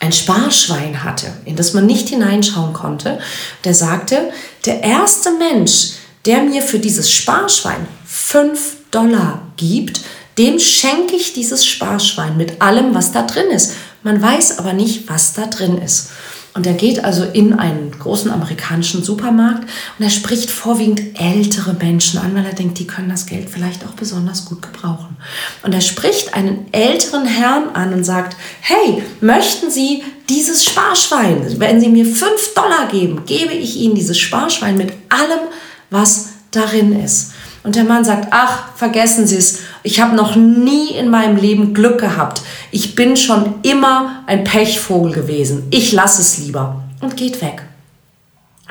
ein 0.00 0.12
Sparschwein 0.12 1.02
hatte, 1.02 1.26
in 1.44 1.56
das 1.56 1.74
man 1.74 1.86
nicht 1.86 2.08
hineinschauen 2.08 2.72
konnte. 2.72 3.18
Der 3.64 3.74
sagte, 3.74 4.30
der 4.64 4.82
erste 4.82 5.32
Mensch, 5.32 5.92
der 6.24 6.42
mir 6.42 6.62
für 6.62 6.78
dieses 6.78 7.10
Sparschwein 7.10 7.86
5 8.06 8.76
Dollar 8.90 9.42
gibt, 9.56 10.00
dem 10.38 10.58
schenke 10.60 11.16
ich 11.16 11.32
dieses 11.32 11.66
Sparschwein 11.66 12.36
mit 12.36 12.62
allem, 12.62 12.94
was 12.94 13.12
da 13.12 13.22
drin 13.22 13.50
ist. 13.50 13.72
Man 14.04 14.22
weiß 14.22 14.58
aber 14.58 14.72
nicht, 14.72 15.08
was 15.08 15.34
da 15.34 15.46
drin 15.46 15.82
ist. 15.82 16.10
Und 16.54 16.66
er 16.66 16.72
geht 16.72 17.04
also 17.04 17.24
in 17.24 17.52
einen 17.52 17.92
großen 17.96 18.30
amerikanischen 18.30 19.04
Supermarkt 19.04 19.68
und 19.98 20.04
er 20.04 20.10
spricht 20.10 20.50
vorwiegend 20.50 21.20
ältere 21.20 21.74
Menschen 21.74 22.18
an, 22.18 22.34
weil 22.34 22.46
er 22.46 22.54
denkt, 22.54 22.78
die 22.78 22.86
können 22.86 23.10
das 23.10 23.26
Geld 23.26 23.48
vielleicht 23.48 23.84
auch 23.84 23.92
besonders 23.92 24.44
gut 24.46 24.62
gebrauchen. 24.62 25.16
Und 25.62 25.74
er 25.74 25.80
spricht 25.80 26.34
einen 26.34 26.66
älteren 26.72 27.26
Herrn 27.26 27.68
an 27.74 27.92
und 27.92 28.02
sagt, 28.02 28.36
hey, 28.60 29.02
möchten 29.20 29.70
Sie 29.70 30.02
dieses 30.28 30.64
Sparschwein? 30.64 31.60
Wenn 31.60 31.80
Sie 31.80 31.88
mir 31.88 32.06
5 32.06 32.54
Dollar 32.54 32.88
geben, 32.90 33.24
gebe 33.24 33.52
ich 33.52 33.76
Ihnen 33.76 33.94
dieses 33.94 34.18
Sparschwein 34.18 34.76
mit 34.76 34.92
allem, 35.10 35.48
was 35.90 36.30
darin 36.50 36.98
ist. 36.98 37.32
Und 37.62 37.76
der 37.76 37.84
Mann 37.84 38.04
sagt, 38.04 38.28
ach, 38.30 38.74
vergessen 38.74 39.26
Sie 39.26 39.36
es, 39.36 39.60
ich 39.82 40.00
habe 40.00 40.16
noch 40.16 40.36
nie 40.36 40.90
in 40.92 41.10
meinem 41.10 41.36
Leben 41.36 41.74
Glück 41.74 41.98
gehabt. 41.98 42.42
Ich 42.70 42.94
bin 42.94 43.16
schon 43.16 43.54
immer 43.62 44.22
ein 44.26 44.44
Pechvogel 44.44 45.12
gewesen. 45.12 45.66
Ich 45.70 45.92
lasse 45.92 46.20
es 46.20 46.38
lieber. 46.38 46.82
Und 47.00 47.16
geht 47.16 47.40
weg. 47.42 47.62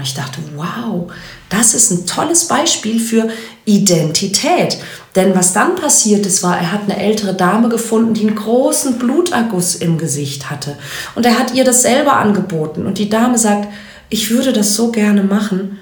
Ich 0.04 0.14
dachte, 0.14 0.40
wow, 0.56 1.12
das 1.50 1.74
ist 1.74 1.92
ein 1.92 2.06
tolles 2.06 2.48
Beispiel 2.48 3.00
für 3.00 3.30
Identität. 3.66 4.78
Denn 5.16 5.36
was 5.36 5.54
dann 5.54 5.76
passiert 5.76 6.26
ist, 6.26 6.44
war, 6.44 6.58
er 6.58 6.72
hat 6.72 6.84
eine 6.84 6.98
ältere 6.98 7.34
Dame 7.34 7.70
gefunden, 7.70 8.14
die 8.14 8.28
einen 8.28 8.36
großen 8.36 9.00
Bluterguss 9.00 9.76
im 9.76 9.98
Gesicht 9.98 10.52
hatte. 10.52 10.78
Und 11.16 11.26
er 11.26 11.40
hat 11.40 11.56
ihr 11.56 11.64
das 11.64 11.82
selber 11.82 12.18
angeboten. 12.18 12.86
Und 12.86 13.00
die 13.00 13.10
Dame 13.10 13.40
sagt, 13.40 13.68
ich 14.10 14.30
würde 14.30 14.54
das 14.54 14.76
so 14.76 14.92
gerne 14.92 15.24
machen, 15.24 15.80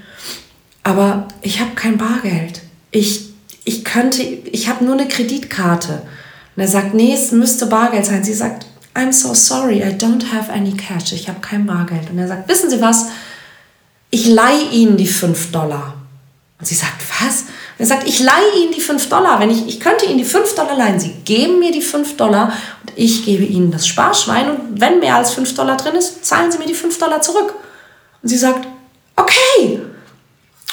aber 0.83 1.27
ich 1.41 1.59
habe 1.59 1.71
kein 1.75 1.97
Bargeld. 1.97 2.61
Ich, 2.91 3.24
ich 3.65 3.83
könnte, 3.83 4.21
ich 4.21 4.69
habe 4.69 4.85
nur 4.85 4.93
eine 4.93 5.07
Kreditkarte. 5.07 6.03
Und 6.55 6.61
er 6.61 6.67
sagt, 6.67 6.93
nee, 6.93 7.13
es 7.13 7.31
müsste 7.31 7.65
Bargeld 7.65 8.05
sein. 8.05 8.23
Sie 8.23 8.33
sagt, 8.33 8.65
I'm 8.93 9.11
so 9.11 9.33
sorry, 9.33 9.81
I 9.81 9.93
don't 9.97 10.31
have 10.31 10.51
any 10.51 10.71
cash. 10.71 11.11
Ich 11.11 11.27
habe 11.27 11.41
kein 11.41 11.65
Bargeld. 11.65 12.09
Und 12.09 12.19
er 12.19 12.27
sagt, 12.27 12.47
wissen 12.47 12.69
Sie 12.69 12.79
was? 12.79 13.07
Ich 14.11 14.27
leihe 14.27 14.69
Ihnen 14.71 14.95
die 14.95 15.07
5 15.07 15.51
Dollar. 15.51 15.95
Und 16.59 16.65
sie 16.65 16.75
sagt, 16.75 17.01
was? 17.19 17.41
Und 17.41 17.79
er 17.79 17.85
sagt, 17.87 18.07
ich 18.07 18.19
leihe 18.19 18.63
Ihnen 18.63 18.71
die 18.73 18.79
5 18.79 19.09
Dollar. 19.09 19.39
Wenn 19.39 19.49
ich, 19.49 19.67
ich 19.67 19.79
könnte 19.81 20.05
Ihnen 20.05 20.19
die 20.19 20.23
5 20.23 20.55
Dollar 20.55 20.77
leihen. 20.77 20.99
Sie 20.99 21.11
geben 21.25 21.59
mir 21.59 21.71
die 21.71 21.81
5 21.81 22.15
Dollar 22.15 22.53
und 22.81 22.93
ich 22.95 23.25
gebe 23.25 23.43
Ihnen 23.43 23.71
das 23.71 23.87
Sparschwein. 23.87 24.49
Und 24.49 24.79
wenn 24.79 24.99
mehr 24.99 25.15
als 25.15 25.33
5 25.33 25.55
Dollar 25.55 25.75
drin 25.75 25.95
ist, 25.95 26.23
zahlen 26.23 26.51
Sie 26.51 26.59
mir 26.59 26.67
die 26.67 26.75
5 26.75 26.97
Dollar 26.99 27.21
zurück. 27.21 27.55
Und 28.21 28.29
sie 28.29 28.37
sagt, 28.37 28.65
okay. 29.15 29.81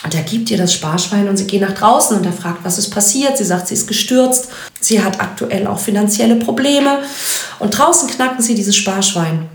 Und 0.04 0.14
er 0.14 0.22
gibt 0.22 0.50
ihr 0.50 0.58
das 0.58 0.74
Sparschwein 0.74 1.28
und 1.28 1.36
sie 1.36 1.46
gehen 1.46 1.60
nach 1.60 1.74
draußen 1.74 2.16
und 2.16 2.26
er 2.26 2.32
fragt, 2.32 2.64
was 2.64 2.78
ist 2.78 2.90
passiert. 2.90 3.38
Sie 3.38 3.44
sagt, 3.44 3.68
sie 3.68 3.74
ist 3.74 3.86
gestürzt. 3.86 4.48
Sie 4.80 5.02
hat 5.02 5.20
aktuell 5.20 5.66
auch 5.66 5.78
finanzielle 5.78 6.36
Probleme. 6.36 6.98
Und 7.60 7.78
draußen 7.78 8.08
knacken 8.08 8.42
sie 8.42 8.54
dieses 8.54 8.76
Sparschwein. 8.76 9.48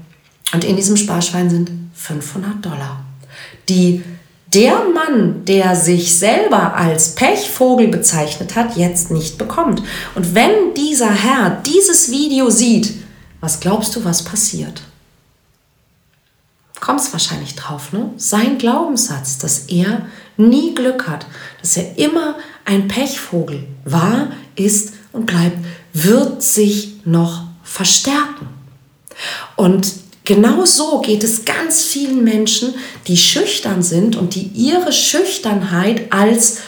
Und 0.53 0.63
in 0.63 0.77
diesem 0.77 0.95
Sparschwein 0.95 1.49
sind 1.49 1.71
500 1.93 2.65
Dollar, 2.65 3.03
die 3.67 4.03
der 4.53 4.77
Mann, 4.93 5.43
der 5.43 5.75
sich 5.75 6.15
selber 6.15 6.75
als 6.75 7.15
Pechvogel 7.15 7.89
bezeichnet 7.89 8.55
hat, 8.55 8.77
jetzt 8.77 9.11
nicht 9.11 9.37
bekommt. 9.37 9.83
Und 10.15 10.35
wenn 10.35 10.73
dieser 10.73 11.11
Herr 11.11 11.61
dieses 11.65 12.09
Video 12.09 12.49
sieht, 12.49 12.93
was 13.41 13.59
glaubst 13.59 13.95
du, 13.95 14.05
was 14.05 14.23
passiert? 14.23 14.81
Kommst 16.87 17.11
wahrscheinlich 17.11 17.53
drauf, 17.55 17.91
ne? 17.91 18.11
Sein 18.15 18.57
Glaubenssatz, 18.57 19.39
dass 19.39 19.65
er 19.67 20.05
nie 20.37 20.73
Glück 20.73 21.05
hat, 21.05 21.25
dass 21.59 21.75
er 21.75 21.97
immer 21.97 22.37
ein 22.63 22.87
Pechvogel 22.87 23.67
war, 23.83 24.29
ist 24.55 24.93
und 25.11 25.25
bleibt, 25.25 25.57
wird 25.91 26.41
sich 26.41 27.01
noch 27.03 27.43
verstärken. 27.61 28.47
Und 29.57 29.95
genau 30.23 30.63
so 30.63 31.01
geht 31.01 31.25
es 31.25 31.43
ganz 31.43 31.83
vielen 31.83 32.23
Menschen, 32.23 32.73
die 33.07 33.17
schüchtern 33.17 33.83
sind 33.83 34.15
und 34.15 34.35
die 34.35 34.47
ihre 34.53 34.93
Schüchternheit 34.93 36.13
als 36.13 36.59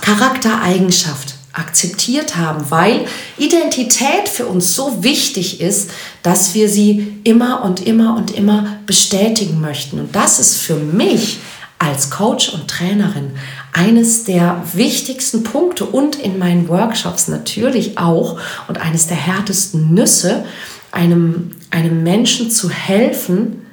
Charaktereigenschaft 0.00 1.36
akzeptiert 1.52 2.36
haben, 2.36 2.70
weil 2.70 3.06
Identität 3.38 4.28
für 4.28 4.46
uns 4.46 4.74
so 4.74 5.02
wichtig 5.02 5.60
ist, 5.60 5.90
dass 6.22 6.54
wir 6.54 6.68
sie 6.68 7.20
immer 7.24 7.64
und 7.64 7.86
immer 7.86 8.16
und 8.16 8.30
immer 8.30 8.78
bestätigen 8.86 9.60
möchten. 9.60 10.00
Und 10.00 10.14
das 10.14 10.38
ist 10.38 10.56
für 10.56 10.76
mich 10.76 11.38
als 11.78 12.10
Coach 12.10 12.50
und 12.50 12.68
Trainerin 12.68 13.32
eines 13.72 14.24
der 14.24 14.62
wichtigsten 14.74 15.42
Punkte 15.42 15.84
und 15.84 16.16
in 16.16 16.38
meinen 16.38 16.68
Workshops 16.68 17.28
natürlich 17.28 17.98
auch 17.98 18.38
und 18.68 18.80
eines 18.80 19.08
der 19.08 19.16
härtesten 19.16 19.92
Nüsse, 19.92 20.44
einem, 20.92 21.50
einem 21.70 22.02
Menschen 22.02 22.50
zu 22.50 22.70
helfen, 22.70 23.66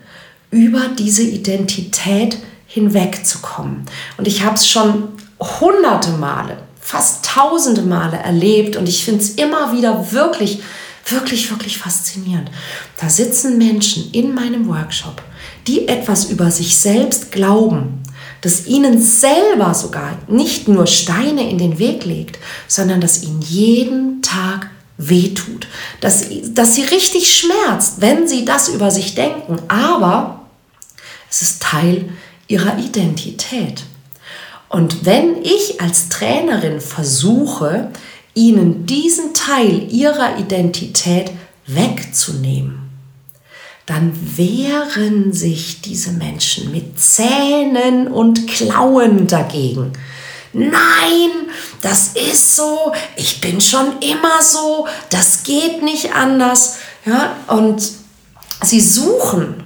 über 0.51 0.81
diese 0.98 1.21
Identität 1.24 2.38
hinwegzukommen. 2.65 3.86
Und 4.17 4.27
ich 4.27 4.43
habe 4.43 4.55
es 4.55 4.67
schon 4.67 5.09
hunderte 5.39 6.12
Male, 6.12 6.57
fast 6.89 7.24
tausende 7.24 7.84
Male 7.84 8.17
erlebt 8.17 8.75
und 8.75 8.89
ich 8.89 9.05
finde 9.05 9.22
es 9.22 9.36
immer 9.36 9.77
wieder 9.77 10.12
wirklich, 10.12 10.63
wirklich, 11.05 11.51
wirklich 11.51 11.77
faszinierend. 11.77 12.50
Da 13.00 13.10
sitzen 13.10 13.60
Menschen 13.60 14.10
in 14.12 14.34
meinem 14.34 14.67
Workshop, 14.67 15.22
die 15.67 15.88
etwas 15.88 16.31
über 16.31 16.50
sich 16.50 16.77
selbst 16.77 17.31
glauben, 17.31 18.01
das 18.41 18.65
ihnen 18.65 19.00
selber 19.00 19.75
sogar 19.75 20.17
nicht 20.27 20.67
nur 20.67 20.88
Steine 20.88 21.48
in 21.48 21.60
den 21.60 21.77
Weg 21.77 22.05
legt, 22.05 22.39
sondern 22.67 23.01
das 23.01 23.22
ihnen 23.22 23.43
jeden 23.43 24.24
Tag 24.24 24.72
wehtut, 24.98 25.67
dass, 26.01 26.25
dass 26.55 26.74
sie 26.74 26.86
richtig 26.86 27.38
schmerzt, 27.38 28.01
wenn 28.01 28.27
sie 28.27 28.46
das 28.46 28.67
über 28.67 28.89
sich 28.89 29.13
denken, 29.13 29.60
aber 29.67 30.48
es 31.29 31.43
ist 31.43 31.62
Teil 31.62 32.10
ihrer 32.48 32.79
Identität. 32.79 33.84
Und 34.70 35.06
wenn 35.06 35.44
ich 35.44 35.82
als 35.82 36.10
Trainerin 36.10 36.80
versuche, 36.80 37.92
ihnen 38.36 38.86
diesen 38.86 39.34
Teil 39.34 39.92
ihrer 39.92 40.38
Identität 40.38 41.32
wegzunehmen, 41.66 42.90
dann 43.88 44.14
wehren 44.38 45.34
sich 45.34 45.82
diese 45.82 46.12
Menschen 46.12 46.72
mit 46.72 47.00
Zähnen 47.00 48.08
und 48.08 48.48
Klauen 48.48 49.26
dagegen. 49.26 49.94
Nein, 50.54 51.32
das 51.82 52.10
ist 52.14 52.56
so, 52.56 52.94
ich 53.16 53.42
bin 53.42 53.60
schon 53.60 54.00
immer 54.00 54.44
so, 54.44 54.88
das 55.10 55.44
geht 55.44 55.82
nicht 55.82 56.14
anders. 56.14 56.78
Ja, 57.06 57.36
und 57.48 57.82
sie 58.62 58.82
suchen 58.82 59.64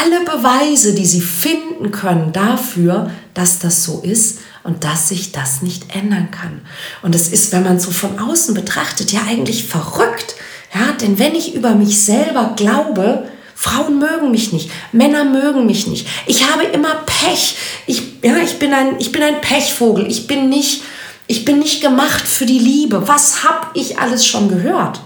alle 0.00 0.24
Beweise, 0.24 0.94
die 0.94 1.06
sie 1.06 1.20
finden 1.20 1.90
können 1.90 2.32
dafür, 2.32 3.10
dass 3.34 3.58
das 3.58 3.84
so 3.84 4.00
ist 4.00 4.38
und 4.62 4.84
dass 4.84 5.08
sich 5.08 5.32
das 5.32 5.62
nicht 5.62 5.94
ändern 5.94 6.30
kann. 6.30 6.60
Und 7.02 7.14
es 7.14 7.28
ist, 7.28 7.52
wenn 7.52 7.62
man 7.62 7.80
so 7.80 7.90
von 7.90 8.18
außen 8.18 8.54
betrachtet, 8.54 9.12
ja 9.12 9.20
eigentlich 9.28 9.64
verrückt, 9.64 10.34
ja, 10.74 10.92
denn 10.92 11.18
wenn 11.18 11.34
ich 11.34 11.54
über 11.54 11.74
mich 11.74 12.00
selber 12.00 12.54
glaube, 12.56 13.28
Frauen 13.54 13.98
mögen 13.98 14.30
mich 14.30 14.52
nicht, 14.52 14.70
Männer 14.92 15.24
mögen 15.24 15.66
mich 15.66 15.86
nicht. 15.86 16.06
Ich 16.26 16.50
habe 16.50 16.64
immer 16.64 16.94
Pech. 17.06 17.56
Ich, 17.86 18.02
ja, 18.22 18.38
ich, 18.38 18.58
bin 18.58 18.72
ein, 18.72 18.98
ich 18.98 19.12
bin 19.12 19.22
ein 19.22 19.40
Pechvogel. 19.40 20.06
Ich 20.06 20.26
bin, 20.26 20.48
nicht, 20.48 20.82
ich 21.26 21.44
bin 21.44 21.58
nicht 21.58 21.82
gemacht 21.82 22.26
für 22.26 22.46
die 22.46 22.58
Liebe. 22.58 23.06
Was 23.06 23.44
habe 23.44 23.66
ich 23.74 23.98
alles 23.98 24.24
schon 24.24 24.48
gehört? 24.48 25.00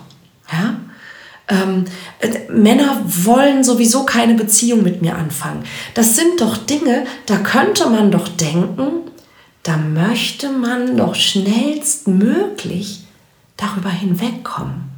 Ja? 0.52 0.76
Ähm, 1.48 1.84
äh, 2.20 2.50
Männer 2.50 3.02
wollen 3.04 3.64
sowieso 3.64 4.04
keine 4.04 4.34
Beziehung 4.34 4.82
mit 4.82 5.02
mir 5.02 5.14
anfangen. 5.14 5.64
Das 5.94 6.16
sind 6.16 6.40
doch 6.40 6.56
Dinge, 6.56 7.06
da 7.26 7.36
könnte 7.36 7.88
man 7.90 8.10
doch 8.10 8.28
denken, 8.28 9.10
da 9.62 9.76
möchte 9.76 10.50
man 10.50 10.96
doch 10.96 11.14
schnellstmöglich 11.14 13.04
darüber 13.56 13.90
hinwegkommen 13.90 14.90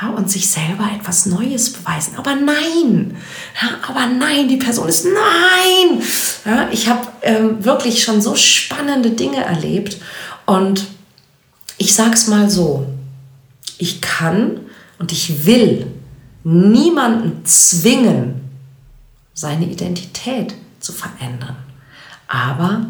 ja, 0.00 0.08
und 0.10 0.30
sich 0.30 0.48
selber 0.48 0.90
etwas 0.94 1.26
Neues 1.26 1.72
beweisen. 1.72 2.16
Aber 2.16 2.34
nein, 2.34 3.16
ja, 3.60 3.68
aber 3.88 4.06
nein, 4.06 4.48
die 4.48 4.56
Person 4.56 4.88
ist 4.88 5.04
nein. 5.04 6.02
Ja, 6.44 6.68
ich 6.70 6.88
habe 6.88 7.06
ähm, 7.22 7.64
wirklich 7.64 8.02
schon 8.02 8.20
so 8.20 8.34
spannende 8.34 9.10
Dinge 9.10 9.44
erlebt 9.44 9.98
und 10.46 10.86
ich 11.78 11.94
sage 11.94 12.14
es 12.14 12.26
mal 12.26 12.50
so, 12.50 12.86
ich 13.78 14.00
kann 14.00 14.60
und 15.02 15.10
ich 15.10 15.46
will 15.46 15.88
niemanden 16.44 17.44
zwingen, 17.44 18.40
seine 19.34 19.66
Identität 19.66 20.54
zu 20.78 20.92
verändern. 20.92 21.56
Aber 22.28 22.86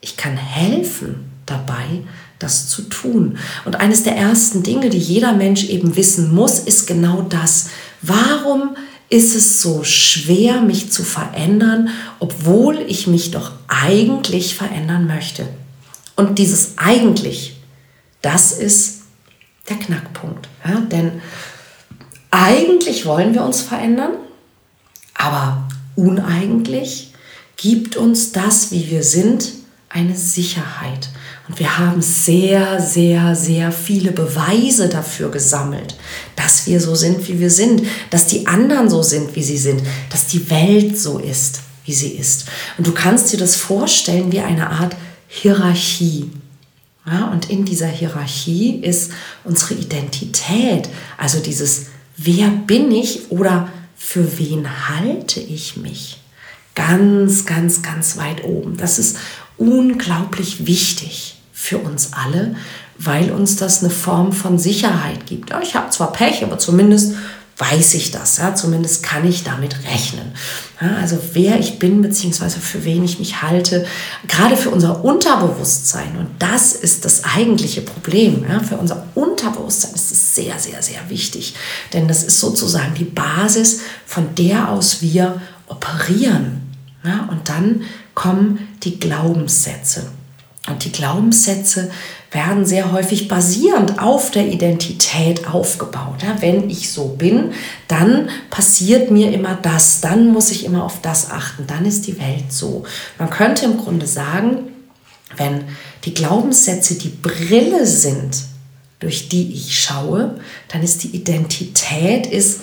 ich 0.00 0.16
kann 0.16 0.34
helfen 0.34 1.30
dabei, 1.44 2.04
das 2.38 2.70
zu 2.70 2.82
tun. 2.88 3.36
Und 3.66 3.76
eines 3.76 4.02
der 4.02 4.16
ersten 4.16 4.62
Dinge, 4.62 4.88
die 4.88 4.98
jeder 4.98 5.34
Mensch 5.34 5.64
eben 5.64 5.94
wissen 5.94 6.34
muss, 6.34 6.58
ist 6.58 6.86
genau 6.86 7.20
das. 7.20 7.68
Warum 8.00 8.74
ist 9.10 9.36
es 9.36 9.60
so 9.60 9.84
schwer, 9.84 10.62
mich 10.62 10.90
zu 10.90 11.04
verändern, 11.04 11.90
obwohl 12.18 12.78
ich 12.78 13.06
mich 13.06 13.30
doch 13.30 13.52
eigentlich 13.68 14.54
verändern 14.54 15.06
möchte? 15.06 15.46
Und 16.16 16.38
dieses 16.38 16.78
eigentlich, 16.78 17.56
das 18.22 18.52
ist 18.52 19.02
der 19.68 19.76
Knackpunkt. 19.76 20.48
Ja? 20.64 20.80
Denn 20.80 21.20
eigentlich 22.32 23.04
wollen 23.04 23.34
wir 23.34 23.44
uns 23.44 23.60
verändern, 23.60 24.12
aber 25.14 25.68
uneigentlich 25.94 27.12
gibt 27.56 27.96
uns 27.96 28.32
das, 28.32 28.72
wie 28.72 28.90
wir 28.90 29.04
sind, 29.04 29.52
eine 29.90 30.16
Sicherheit. 30.16 31.10
Und 31.46 31.58
wir 31.58 31.78
haben 31.78 32.00
sehr, 32.00 32.80
sehr, 32.80 33.36
sehr 33.36 33.70
viele 33.70 34.12
Beweise 34.12 34.88
dafür 34.88 35.30
gesammelt, 35.30 35.96
dass 36.34 36.66
wir 36.66 36.80
so 36.80 36.94
sind, 36.94 37.28
wie 37.28 37.38
wir 37.38 37.50
sind, 37.50 37.82
dass 38.08 38.26
die 38.26 38.46
anderen 38.46 38.88
so 38.88 39.02
sind, 39.02 39.36
wie 39.36 39.42
sie 39.42 39.58
sind, 39.58 39.82
dass 40.08 40.26
die 40.26 40.48
Welt 40.48 40.98
so 40.98 41.18
ist, 41.18 41.60
wie 41.84 41.92
sie 41.92 42.12
ist. 42.12 42.46
Und 42.78 42.86
du 42.86 42.92
kannst 42.92 43.30
dir 43.32 43.38
das 43.38 43.56
vorstellen 43.56 44.32
wie 44.32 44.40
eine 44.40 44.70
Art 44.70 44.96
Hierarchie. 45.28 46.30
Ja, 47.04 47.26
und 47.30 47.50
in 47.50 47.66
dieser 47.66 47.88
Hierarchie 47.88 48.76
ist 48.76 49.10
unsere 49.44 49.74
Identität, 49.74 50.88
also 51.18 51.40
dieses 51.40 51.86
Wer 52.24 52.48
bin 52.50 52.92
ich 52.92 53.30
oder 53.30 53.68
für 53.96 54.38
wen 54.38 54.88
halte 54.88 55.40
ich 55.40 55.76
mich? 55.76 56.18
Ganz, 56.76 57.46
ganz, 57.46 57.82
ganz 57.82 58.16
weit 58.16 58.44
oben. 58.44 58.76
Das 58.76 59.00
ist 59.00 59.18
unglaublich 59.56 60.66
wichtig 60.66 61.40
für 61.52 61.78
uns 61.78 62.12
alle, 62.12 62.54
weil 62.96 63.32
uns 63.32 63.56
das 63.56 63.82
eine 63.82 63.90
Form 63.90 64.32
von 64.32 64.58
Sicherheit 64.58 65.26
gibt. 65.26 65.50
Ja, 65.50 65.60
ich 65.62 65.74
habe 65.74 65.90
zwar 65.90 66.12
Pech, 66.12 66.44
aber 66.44 66.58
zumindest 66.58 67.14
weiß 67.62 67.94
ich 67.94 68.10
das. 68.10 68.38
Ja? 68.38 68.54
Zumindest 68.54 69.02
kann 69.02 69.26
ich 69.26 69.44
damit 69.44 69.76
rechnen. 69.84 70.32
Ja, 70.80 70.96
also 70.96 71.18
wer 71.32 71.60
ich 71.60 71.78
bin, 71.78 72.02
beziehungsweise 72.02 72.58
für 72.58 72.84
wen 72.84 73.04
ich 73.04 73.18
mich 73.20 73.40
halte, 73.42 73.86
gerade 74.26 74.56
für 74.56 74.70
unser 74.70 75.04
Unterbewusstsein. 75.04 76.16
Und 76.18 76.28
das 76.40 76.72
ist 76.72 77.04
das 77.04 77.22
eigentliche 77.24 77.82
Problem. 77.82 78.44
Ja? 78.48 78.60
Für 78.60 78.76
unser 78.76 79.06
Unterbewusstsein 79.14 79.94
ist 79.94 80.10
es 80.10 80.34
sehr, 80.34 80.58
sehr, 80.58 80.82
sehr 80.82 81.08
wichtig. 81.08 81.54
Denn 81.92 82.08
das 82.08 82.24
ist 82.24 82.40
sozusagen 82.40 82.94
die 82.94 83.04
Basis, 83.04 83.80
von 84.06 84.34
der 84.34 84.68
aus 84.68 85.00
wir 85.00 85.40
operieren. 85.68 86.62
Ja? 87.04 87.28
Und 87.30 87.48
dann 87.48 87.82
kommen 88.14 88.68
die 88.82 88.98
Glaubenssätze. 88.98 90.06
Und 90.68 90.84
die 90.84 90.92
Glaubenssätze 90.92 91.90
werden 92.30 92.64
sehr 92.64 92.92
häufig 92.92 93.26
basierend 93.26 93.98
auf 94.00 94.30
der 94.30 94.46
Identität 94.46 95.48
aufgebaut. 95.48 96.22
Ja, 96.22 96.40
wenn 96.40 96.70
ich 96.70 96.92
so 96.92 97.08
bin, 97.08 97.52
dann 97.88 98.30
passiert 98.48 99.10
mir 99.10 99.32
immer 99.32 99.58
das, 99.60 100.00
dann 100.00 100.32
muss 100.32 100.50
ich 100.50 100.64
immer 100.64 100.84
auf 100.84 101.00
das 101.02 101.30
achten, 101.30 101.66
dann 101.66 101.84
ist 101.84 102.06
die 102.06 102.18
Welt 102.20 102.52
so. 102.52 102.84
Man 103.18 103.28
könnte 103.28 103.64
im 103.64 103.76
Grunde 103.76 104.06
sagen, 104.06 104.68
wenn 105.36 105.64
die 106.04 106.14
Glaubenssätze 106.14 106.94
die 106.94 107.08
Brille 107.08 107.84
sind, 107.86 108.44
durch 109.00 109.28
die 109.28 109.52
ich 109.52 109.80
schaue, 109.80 110.38
dann 110.68 110.82
ist 110.82 111.02
die 111.02 111.08
Identität 111.08 112.26
ist 112.26 112.60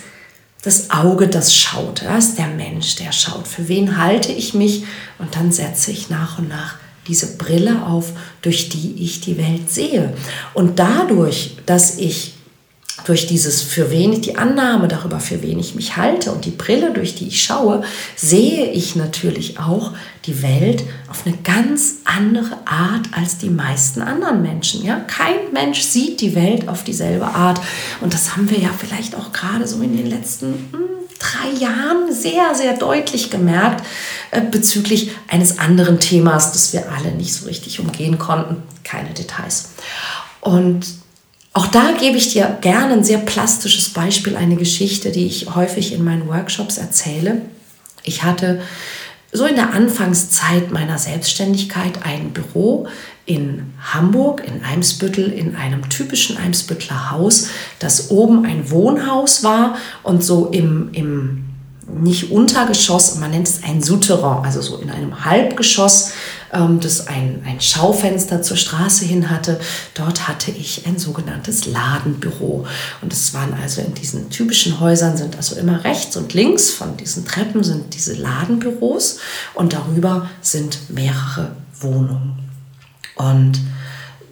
das 0.62 0.90
Auge, 0.90 1.28
das 1.28 1.54
schaut. 1.54 2.02
Das 2.02 2.26
ist 2.26 2.38
der 2.38 2.46
Mensch, 2.46 2.96
der 2.96 3.12
schaut. 3.12 3.46
Für 3.46 3.68
wen 3.68 3.98
halte 3.98 4.32
ich 4.32 4.54
mich? 4.54 4.84
Und 5.18 5.36
dann 5.36 5.52
setze 5.52 5.90
ich 5.90 6.10
nach 6.10 6.38
und 6.38 6.48
nach 6.48 6.76
diese 7.08 7.36
Brille 7.36 7.86
auf, 7.86 8.12
durch 8.42 8.68
die 8.68 9.02
ich 9.02 9.20
die 9.20 9.38
Welt 9.38 9.70
sehe. 9.70 10.14
Und 10.54 10.78
dadurch, 10.78 11.56
dass 11.66 11.98
ich 11.98 12.34
durch 13.04 13.26
dieses 13.26 13.62
für 13.62 13.90
wen 13.90 14.20
die 14.20 14.36
Annahme 14.36 14.88
darüber, 14.88 15.20
für 15.20 15.42
wen 15.42 15.58
ich 15.58 15.74
mich 15.74 15.96
halte 15.96 16.32
und 16.32 16.44
die 16.44 16.50
Brille, 16.50 16.92
durch 16.92 17.14
die 17.14 17.28
ich 17.28 17.42
schaue, 17.42 17.82
sehe 18.16 18.70
ich 18.70 18.96
natürlich 18.96 19.58
auch 19.58 19.92
die 20.26 20.42
Welt 20.42 20.84
auf 21.08 21.26
eine 21.26 21.36
ganz 21.38 21.96
andere 22.04 22.58
Art 22.66 23.08
als 23.12 23.38
die 23.38 23.50
meisten 23.50 24.02
anderen 24.02 24.42
Menschen. 24.42 24.84
Ja? 24.84 25.00
Kein 25.00 25.52
Mensch 25.52 25.80
sieht 25.82 26.20
die 26.20 26.34
Welt 26.34 26.68
auf 26.68 26.84
dieselbe 26.84 27.26
Art. 27.26 27.60
Und 28.00 28.12
das 28.12 28.36
haben 28.36 28.50
wir 28.50 28.58
ja 28.58 28.70
vielleicht 28.76 29.14
auch 29.14 29.32
gerade 29.32 29.66
so 29.66 29.80
in 29.82 29.96
den 29.96 30.06
letzten 30.06 30.68
hm, 30.72 30.80
drei 31.18 31.58
Jahren 31.58 32.12
sehr, 32.12 32.54
sehr 32.54 32.76
deutlich 32.76 33.30
gemerkt 33.30 33.84
äh, 34.30 34.40
bezüglich 34.42 35.12
eines 35.28 35.58
anderen 35.58 36.00
Themas, 36.00 36.52
das 36.52 36.72
wir 36.72 36.90
alle 36.92 37.12
nicht 37.12 37.32
so 37.32 37.46
richtig 37.46 37.80
umgehen 37.80 38.18
konnten. 38.18 38.62
Keine 38.84 39.10
Details. 39.10 39.70
Und 40.40 40.86
auch 41.52 41.66
da 41.66 41.92
gebe 41.98 42.16
ich 42.16 42.32
dir 42.32 42.58
gerne 42.60 42.94
ein 42.94 43.04
sehr 43.04 43.18
plastisches 43.18 43.90
Beispiel, 43.90 44.36
eine 44.36 44.56
Geschichte, 44.56 45.10
die 45.10 45.26
ich 45.26 45.54
häufig 45.54 45.92
in 45.92 46.04
meinen 46.04 46.28
Workshops 46.28 46.78
erzähle. 46.78 47.42
Ich 48.04 48.22
hatte 48.22 48.60
so 49.32 49.46
in 49.46 49.56
der 49.56 49.72
Anfangszeit 49.72 50.70
meiner 50.70 50.98
Selbstständigkeit 50.98 52.04
ein 52.04 52.32
Büro 52.32 52.88
in 53.26 53.72
Hamburg, 53.80 54.42
in 54.46 54.64
Eimsbüttel, 54.64 55.32
in 55.32 55.54
einem 55.54 55.88
typischen 55.88 56.36
Eimsbüttler 56.36 57.12
Haus, 57.12 57.48
das 57.78 58.10
oben 58.10 58.44
ein 58.44 58.70
Wohnhaus 58.70 59.44
war 59.44 59.76
und 60.02 60.24
so 60.24 60.46
im, 60.46 60.90
im 60.92 61.44
nicht 61.86 62.30
Untergeschoss, 62.30 63.16
man 63.16 63.30
nennt 63.32 63.48
es 63.48 63.62
ein 63.64 63.82
Souterrain, 63.82 64.44
also 64.44 64.62
so 64.62 64.78
in 64.78 64.90
einem 64.90 65.24
Halbgeschoss, 65.24 66.12
das 66.52 67.06
ein, 67.06 67.42
ein 67.46 67.60
Schaufenster 67.60 68.42
zur 68.42 68.56
Straße 68.56 69.04
hin 69.04 69.30
hatte. 69.30 69.60
Dort 69.94 70.26
hatte 70.26 70.50
ich 70.50 70.86
ein 70.86 70.98
sogenanntes 70.98 71.66
Ladenbüro. 71.66 72.66
Und 73.02 73.12
es 73.12 73.32
waren 73.34 73.54
also 73.54 73.80
in 73.80 73.94
diesen 73.94 74.30
typischen 74.30 74.80
Häusern 74.80 75.16
sind 75.16 75.36
also 75.36 75.56
immer 75.56 75.84
rechts 75.84 76.16
und 76.16 76.34
links 76.34 76.70
von 76.70 76.96
diesen 76.96 77.24
Treppen 77.24 77.62
sind 77.62 77.94
diese 77.94 78.14
Ladenbüros 78.14 79.18
und 79.54 79.72
darüber 79.72 80.28
sind 80.40 80.90
mehrere 80.90 81.52
Wohnungen. 81.80 82.38
Und 83.14 83.60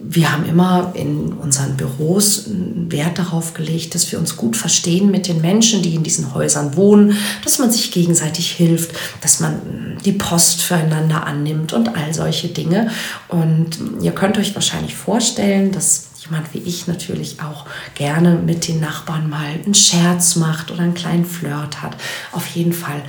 wir 0.01 0.33
haben 0.33 0.45
immer 0.45 0.93
in 0.95 1.33
unseren 1.33 1.77
Büros 1.77 2.45
Wert 2.47 3.19
darauf 3.19 3.55
gelegt, 3.55 3.95
dass 3.95 4.11
wir 4.13 4.19
uns 4.19 4.37
gut 4.37 4.57
verstehen 4.57 5.11
mit 5.11 5.27
den 5.27 5.41
Menschen, 5.41 5.83
die 5.83 5.95
in 5.95 6.05
diesen 6.05 6.35
Häusern 6.35 6.77
wohnen, 6.77 7.17
dass 7.43 7.59
man 7.59 7.71
sich 7.71 7.91
gegenseitig 7.91 8.53
hilft, 8.53 8.93
dass 9.21 9.41
man 9.41 9.99
die 10.05 10.13
Post 10.13 10.63
füreinander 10.63 11.27
annimmt 11.27 11.73
und 11.73 11.97
all 11.97 12.15
solche 12.15 12.49
Dinge. 12.49 12.91
Und 13.27 13.79
ihr 14.01 14.13
könnt 14.13 14.39
euch 14.39 14.55
wahrscheinlich 14.55 14.95
vorstellen, 14.95 15.73
dass 15.73 16.11
jemand 16.25 16.55
wie 16.55 16.59
ich 16.59 16.87
natürlich 16.87 17.41
auch 17.41 17.67
gerne 17.95 18.37
mit 18.37 18.69
den 18.69 18.81
Nachbarn 18.81 19.29
mal 19.29 19.47
einen 19.65 19.75
Scherz 19.75 20.37
macht 20.37 20.71
oder 20.71 20.83
einen 20.83 20.95
kleinen 20.95 21.25
Flirt 21.25 21.83
hat. 21.83 21.97
Auf 22.33 22.47
jeden 22.49 22.73
Fall 22.73 23.03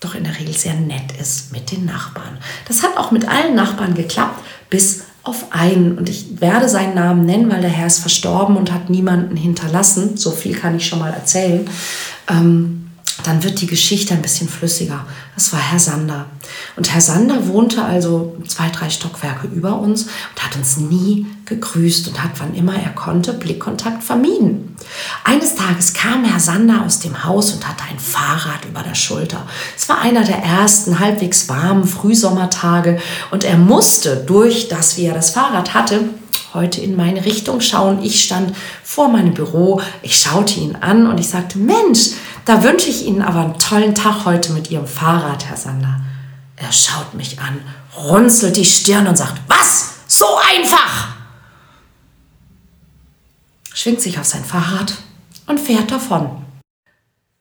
doch 0.00 0.14
in 0.14 0.24
der 0.24 0.38
Regel 0.38 0.56
sehr 0.56 0.74
nett 0.74 1.12
ist 1.20 1.52
mit 1.52 1.70
den 1.70 1.84
Nachbarn. 1.84 2.38
Das 2.66 2.82
hat 2.82 2.96
auch 2.96 3.10
mit 3.10 3.28
allen 3.28 3.54
Nachbarn 3.54 3.94
geklappt, 3.94 4.42
bis 4.70 5.02
auf 5.22 5.46
einen. 5.50 5.98
Und 5.98 6.08
ich 6.08 6.40
werde 6.40 6.68
seinen 6.68 6.94
Namen 6.94 7.26
nennen, 7.26 7.50
weil 7.50 7.60
der 7.60 7.70
Herr 7.70 7.86
ist 7.86 7.98
verstorben 7.98 8.56
und 8.56 8.72
hat 8.72 8.90
niemanden 8.90 9.36
hinterlassen. 9.36 10.16
So 10.16 10.30
viel 10.30 10.54
kann 10.54 10.76
ich 10.76 10.86
schon 10.86 10.98
mal 10.98 11.12
erzählen. 11.12 11.68
Ähm, 12.28 12.90
dann 13.24 13.42
wird 13.42 13.60
die 13.60 13.66
Geschichte 13.66 14.14
ein 14.14 14.22
bisschen 14.22 14.48
flüssiger. 14.48 15.04
Das 15.34 15.52
war 15.52 15.60
Herr 15.60 15.78
Sander. 15.78 16.26
Und 16.76 16.92
Herr 16.92 17.00
Sander 17.00 17.48
wohnte 17.48 17.84
also 17.84 18.36
zwei, 18.46 18.68
drei 18.70 18.90
Stockwerke 18.90 19.46
über 19.48 19.78
uns 19.78 20.04
und 20.04 20.44
hat 20.44 20.56
uns 20.56 20.76
nie 20.76 21.26
gegrüßt 21.44 22.08
und 22.08 22.22
hat, 22.22 22.32
wann 22.38 22.54
immer 22.54 22.74
er 22.74 22.90
konnte, 22.90 23.32
Blickkontakt 23.32 24.02
vermieden. 24.02 24.76
Eines 25.24 25.54
Tages 25.54 25.92
kam 25.92 26.24
Herr 26.24 26.40
Sander 26.40 26.82
aus 26.84 27.00
dem 27.00 27.24
Haus 27.24 27.52
und 27.52 27.66
hatte 27.68 27.84
ein 27.90 27.98
Fahrrad 27.98 28.64
über 28.68 28.82
der 28.82 28.94
Schulter. 28.94 29.46
Es 29.76 29.88
war 29.88 30.00
einer 30.00 30.24
der 30.24 30.38
ersten 30.42 30.98
halbwegs 30.98 31.48
warmen 31.48 31.84
Frühsommertage 31.84 33.00
und 33.30 33.44
er 33.44 33.58
musste 33.58 34.16
durch 34.16 34.68
das, 34.68 34.96
wie 34.96 35.06
er 35.06 35.14
das 35.14 35.30
Fahrrad 35.30 35.74
hatte, 35.74 36.08
heute 36.54 36.80
in 36.80 36.96
meine 36.96 37.24
Richtung 37.24 37.60
schauen. 37.60 38.02
Ich 38.02 38.24
stand 38.24 38.54
vor 38.82 39.08
meinem 39.08 39.34
Büro, 39.34 39.80
ich 40.02 40.18
schaute 40.18 40.58
ihn 40.58 40.76
an 40.76 41.06
und 41.06 41.18
ich 41.18 41.28
sagte, 41.28 41.58
Mensch, 41.58 42.10
da 42.44 42.62
wünsche 42.62 42.88
ich 42.88 43.06
Ihnen 43.06 43.22
aber 43.22 43.40
einen 43.40 43.58
tollen 43.58 43.94
Tag 43.94 44.24
heute 44.24 44.52
mit 44.52 44.70
Ihrem 44.70 44.86
Fahrrad, 44.86 45.44
Herr 45.46 45.56
Sander. 45.56 46.00
Er 46.60 46.72
schaut 46.72 47.14
mich 47.14 47.40
an, 47.40 47.58
runzelt 47.96 48.56
die 48.56 48.66
Stirn 48.66 49.06
und 49.06 49.16
sagt, 49.16 49.40
was? 49.48 49.94
So 50.06 50.26
einfach! 50.52 51.08
Schwingt 53.72 54.02
sich 54.02 54.18
auf 54.18 54.26
sein 54.26 54.44
Fahrrad 54.44 54.92
und 55.46 55.58
fährt 55.58 55.90
davon. 55.90 56.44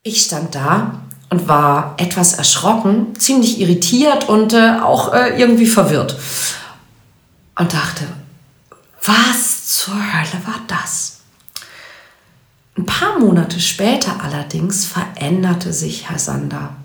Ich 0.04 0.22
stand 0.24 0.56
da 0.56 1.02
und 1.30 1.50
war 1.50 1.96
etwas 1.98 2.34
erschrocken, 2.34 3.20
ziemlich 3.20 3.60
irritiert 3.60 4.30
und 4.30 4.54
äh, 4.54 4.78
auch 4.82 5.14
äh, 5.14 5.38
irgendwie 5.38 5.68
verwirrt. 5.68 6.18
Und 7.58 7.74
dachte, 7.74 8.08
was 9.04 9.68
zur 9.68 9.96
Hölle 9.96 10.46
war 10.46 10.62
das? 10.68 11.20
Ein 12.78 12.86
paar 12.86 13.20
Monate 13.20 13.60
später 13.60 14.24
allerdings 14.24 14.86
veränderte 14.86 15.74
sich 15.74 16.10
Herr 16.10 16.20
Sander 16.20 16.78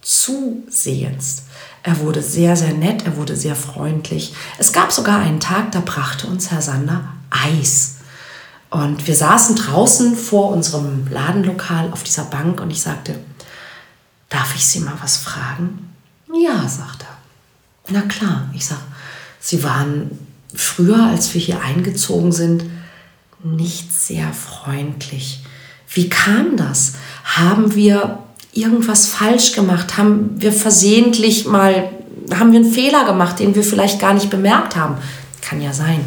zusehends. 0.00 1.44
Er 1.82 1.98
wurde 1.98 2.22
sehr, 2.22 2.56
sehr 2.56 2.72
nett, 2.74 3.04
er 3.04 3.16
wurde 3.16 3.36
sehr 3.36 3.56
freundlich. 3.56 4.34
Es 4.58 4.72
gab 4.72 4.92
sogar 4.92 5.18
einen 5.18 5.40
Tag, 5.40 5.72
da 5.72 5.80
brachte 5.80 6.26
uns 6.26 6.50
Herr 6.50 6.62
Sander 6.62 7.04
Eis. 7.30 7.96
Und 8.70 9.06
wir 9.06 9.14
saßen 9.14 9.56
draußen 9.56 10.16
vor 10.16 10.50
unserem 10.50 11.06
Ladenlokal 11.10 11.92
auf 11.92 12.04
dieser 12.04 12.24
Bank 12.24 12.60
und 12.60 12.70
ich 12.70 12.80
sagte, 12.80 13.18
darf 14.28 14.54
ich 14.54 14.64
Sie 14.64 14.80
mal 14.80 14.96
was 15.02 15.18
fragen? 15.18 15.92
Ja, 16.32 16.66
sagt 16.68 17.02
er. 17.02 17.16
Na 17.88 18.02
klar, 18.02 18.48
ich 18.54 18.64
sag, 18.64 18.78
Sie 19.40 19.62
waren 19.62 20.18
früher, 20.54 21.04
als 21.04 21.34
wir 21.34 21.40
hier 21.40 21.60
eingezogen 21.60 22.32
sind, 22.32 22.64
nicht 23.42 23.92
sehr 23.92 24.32
freundlich. 24.32 25.44
Wie 25.92 26.08
kam 26.08 26.56
das? 26.56 26.94
Haben 27.24 27.74
wir 27.74 28.20
irgendwas 28.52 29.06
falsch 29.06 29.52
gemacht? 29.52 29.96
Haben 29.96 30.30
wir 30.36 30.52
versehentlich 30.52 31.46
mal, 31.46 31.90
haben 32.34 32.52
wir 32.52 32.60
einen 32.60 32.72
Fehler 32.72 33.04
gemacht, 33.04 33.38
den 33.38 33.54
wir 33.54 33.64
vielleicht 33.64 34.00
gar 34.00 34.14
nicht 34.14 34.30
bemerkt 34.30 34.76
haben? 34.76 34.96
Kann 35.40 35.60
ja 35.60 35.72
sein. 35.72 36.00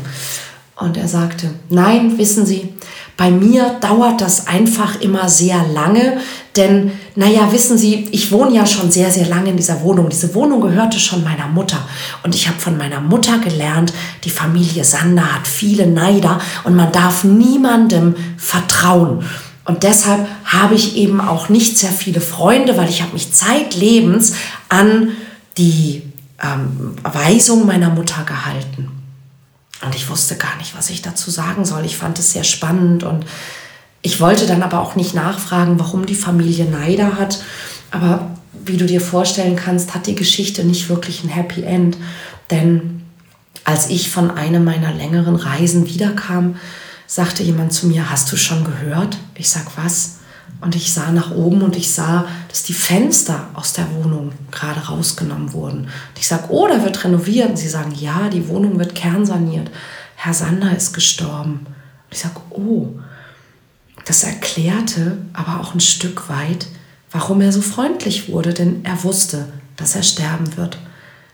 Und 0.77 0.97
er 0.97 1.07
sagte, 1.07 1.51
nein, 1.69 2.17
wissen 2.17 2.45
Sie, 2.45 2.73
bei 3.17 3.31
mir 3.31 3.77
dauert 3.79 4.19
das 4.19 4.47
einfach 4.47 4.99
immer 4.99 5.29
sehr 5.29 5.65
lange, 5.73 6.17
denn, 6.57 6.91
naja, 7.15 7.49
wissen 7.53 7.77
Sie, 7.77 8.09
ich 8.11 8.29
wohne 8.33 8.53
ja 8.53 8.65
schon 8.65 8.91
sehr, 8.91 9.09
sehr 9.09 9.27
lange 9.27 9.51
in 9.51 9.57
dieser 9.57 9.81
Wohnung. 9.81 10.09
Diese 10.09 10.35
Wohnung 10.35 10.59
gehörte 10.59 10.99
schon 10.99 11.23
meiner 11.23 11.47
Mutter. 11.47 11.77
Und 12.23 12.35
ich 12.35 12.49
habe 12.49 12.59
von 12.59 12.77
meiner 12.77 12.99
Mutter 12.99 13.39
gelernt, 13.39 13.93
die 14.25 14.29
Familie 14.29 14.83
Sander 14.83 15.35
hat 15.35 15.47
viele 15.47 15.87
Neider 15.87 16.41
und 16.65 16.75
man 16.75 16.91
darf 16.91 17.23
niemandem 17.23 18.15
vertrauen. 18.37 19.23
Und 19.65 19.83
deshalb 19.83 20.27
habe 20.45 20.75
ich 20.75 20.95
eben 20.95 21.19
auch 21.19 21.49
nicht 21.49 21.77
sehr 21.77 21.91
viele 21.91 22.21
Freunde, 22.21 22.77
weil 22.77 22.89
ich 22.89 23.01
habe 23.01 23.13
mich 23.13 23.33
zeitlebens 23.33 24.33
an 24.69 25.09
die 25.57 26.03
ähm, 26.41 26.95
Weisung 27.03 27.65
meiner 27.65 27.89
Mutter 27.89 28.23
gehalten. 28.23 28.91
Und 29.83 29.95
ich 29.95 30.09
wusste 30.09 30.35
gar 30.35 30.55
nicht, 30.57 30.77
was 30.77 30.89
ich 30.89 31.01
dazu 31.01 31.31
sagen 31.31 31.65
soll. 31.65 31.83
Ich 31.85 31.97
fand 31.97 32.19
es 32.19 32.31
sehr 32.31 32.43
spannend 32.43 33.03
und 33.03 33.25
ich 34.01 34.21
wollte 34.21 34.45
dann 34.45 34.61
aber 34.61 34.81
auch 34.81 34.95
nicht 34.95 35.15
nachfragen, 35.15 35.79
warum 35.79 36.05
die 36.05 36.15
Familie 36.15 36.65
Neider 36.65 37.17
hat. 37.17 37.43
Aber 37.89 38.29
wie 38.53 38.77
du 38.77 38.85
dir 38.85 39.01
vorstellen 39.01 39.55
kannst, 39.55 39.95
hat 39.95 40.05
die 40.05 40.15
Geschichte 40.15 40.63
nicht 40.63 40.89
wirklich 40.89 41.23
ein 41.23 41.29
Happy 41.29 41.63
End. 41.63 41.97
Denn 42.51 43.01
als 43.63 43.89
ich 43.89 44.11
von 44.11 44.29
einem 44.29 44.63
meiner 44.63 44.93
längeren 44.93 45.35
Reisen 45.35 45.87
wiederkam, 45.87 46.57
sagte 47.07 47.43
jemand 47.43 47.73
zu 47.73 47.87
mir, 47.87 48.09
hast 48.09 48.31
du 48.31 48.37
schon 48.37 48.63
gehört? 48.63 49.17
Ich 49.35 49.49
sag, 49.49 49.65
was? 49.77 50.17
Und 50.61 50.75
ich 50.75 50.93
sah 50.93 51.11
nach 51.11 51.31
oben 51.31 51.61
und 51.61 51.75
ich 51.75 51.91
sah, 51.91 52.25
dass 52.49 52.63
die 52.63 52.73
Fenster 52.73 53.49
aus 53.53 53.73
der 53.73 53.91
Wohnung 53.93 54.31
gerade 54.51 54.79
rausgenommen 54.79 55.53
wurden. 55.53 55.81
Und 55.81 56.17
ich 56.17 56.27
sag, 56.27 56.49
oh, 56.49 56.67
da 56.67 56.83
wird 56.83 57.03
renoviert. 57.03 57.49
Und 57.49 57.57
sie 57.57 57.67
sagen, 57.67 57.93
ja, 57.93 58.29
die 58.29 58.47
Wohnung 58.47 58.79
wird 58.79 58.95
kernsaniert. 58.95 59.69
Herr 60.15 60.33
Sander 60.33 60.75
ist 60.75 60.93
gestorben. 60.93 61.65
Und 61.67 62.11
ich 62.11 62.19
sag, 62.19 62.31
oh, 62.49 62.99
das 64.05 64.23
erklärte 64.23 65.17
aber 65.33 65.59
auch 65.59 65.73
ein 65.73 65.81
Stück 65.81 66.29
weit, 66.29 66.67
warum 67.11 67.41
er 67.41 67.51
so 67.51 67.61
freundlich 67.61 68.29
wurde, 68.29 68.53
denn 68.53 68.85
er 68.85 69.03
wusste, 69.03 69.47
dass 69.77 69.95
er 69.95 70.03
sterben 70.03 70.55
wird. 70.57 70.77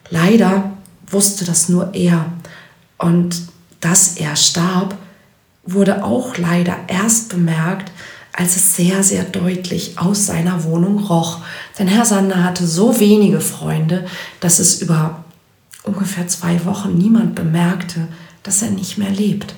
Leider 0.10 0.74
wusste 1.08 1.46
das 1.46 1.70
nur 1.70 1.94
er. 1.94 2.26
Und 2.98 3.44
dass 3.80 4.18
er 4.18 4.36
starb, 4.36 4.98
wurde 5.64 6.04
auch 6.04 6.38
leider 6.38 6.76
erst 6.88 7.30
bemerkt, 7.30 7.92
als 8.34 8.56
es 8.56 8.76
sehr, 8.76 9.04
sehr 9.04 9.24
deutlich 9.24 9.98
aus 9.98 10.26
seiner 10.26 10.64
Wohnung 10.64 11.00
roch. 11.00 11.40
Denn 11.78 11.88
Herr 11.88 12.06
Sander 12.06 12.44
hatte 12.44 12.66
so 12.66 13.00
wenige 13.00 13.42
Freunde, 13.42 14.06
dass 14.40 14.60
es 14.60 14.82
über 14.82 15.26
ungefähr 15.84 16.28
zwei 16.28 16.64
Wochen 16.66 16.98
niemand 16.98 17.36
bemerkte, 17.36 18.08
dass 18.44 18.62
er 18.62 18.72
nicht 18.72 18.98
mehr 18.98 19.10
lebt. 19.10 19.56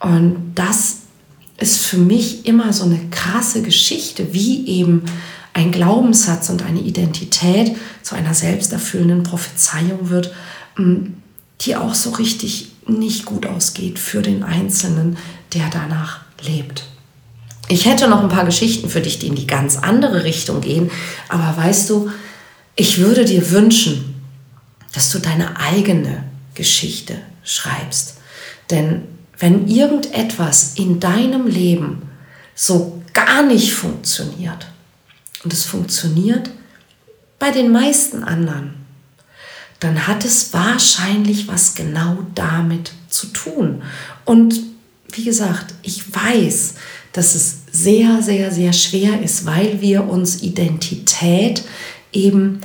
Und 0.00 0.52
das 0.54 0.98
ist 1.58 1.86
für 1.86 1.98
mich 1.98 2.46
immer 2.46 2.72
so 2.72 2.84
eine 2.84 3.00
krasse 3.10 3.62
Geschichte, 3.62 4.32
wie 4.32 4.66
eben 4.66 5.02
ein 5.54 5.72
Glaubenssatz 5.72 6.50
und 6.50 6.64
eine 6.64 6.80
Identität 6.80 7.76
zu 8.02 8.14
einer 8.14 8.32
selbsterfüllenden 8.32 9.24
Prophezeiung 9.24 10.08
wird, 10.08 10.32
die 11.60 11.74
auch 11.74 11.94
so 11.94 12.10
richtig 12.10 12.70
nicht 12.88 13.24
gut 13.24 13.46
ausgeht 13.46 13.98
für 13.98 14.22
den 14.22 14.42
Einzelnen, 14.42 15.18
der 15.54 15.68
danach 15.70 16.20
lebt. 16.42 16.84
Ich 17.68 17.84
hätte 17.84 18.08
noch 18.08 18.22
ein 18.22 18.30
paar 18.30 18.46
Geschichten 18.46 18.88
für 18.88 19.00
dich, 19.00 19.18
die 19.18 19.26
in 19.26 19.34
die 19.34 19.46
ganz 19.46 19.76
andere 19.76 20.24
Richtung 20.24 20.60
gehen, 20.62 20.90
aber 21.28 21.54
weißt 21.56 21.90
du, 21.90 22.10
ich 22.76 22.98
würde 22.98 23.24
dir 23.24 23.50
wünschen, 23.50 24.14
dass 24.94 25.10
du 25.10 25.18
deine 25.18 25.60
eigene 25.60 26.24
Geschichte 26.54 27.18
schreibst. 27.44 28.18
Denn 28.70 29.02
wenn 29.38 29.68
irgendetwas 29.68 30.74
in 30.76 30.98
deinem 30.98 31.46
Leben 31.46 32.02
so 32.54 33.02
gar 33.12 33.42
nicht 33.42 33.72
funktioniert, 33.72 34.66
und 35.44 35.52
es 35.52 35.64
funktioniert 35.64 36.50
bei 37.38 37.50
den 37.50 37.70
meisten 37.70 38.24
anderen, 38.24 38.74
dann 39.80 40.06
hat 40.06 40.24
es 40.24 40.52
wahrscheinlich 40.52 41.48
was 41.48 41.74
genau 41.74 42.18
damit 42.34 42.92
zu 43.08 43.28
tun. 43.28 43.82
Und 44.24 44.60
wie 45.12 45.24
gesagt, 45.24 45.74
ich 45.82 46.14
weiß, 46.14 46.74
dass 47.12 47.34
es 47.34 47.58
sehr, 47.70 48.22
sehr, 48.22 48.50
sehr 48.50 48.72
schwer 48.72 49.22
ist, 49.22 49.46
weil 49.46 49.80
wir 49.80 50.08
uns 50.08 50.42
Identität 50.42 51.62
eben, 52.12 52.60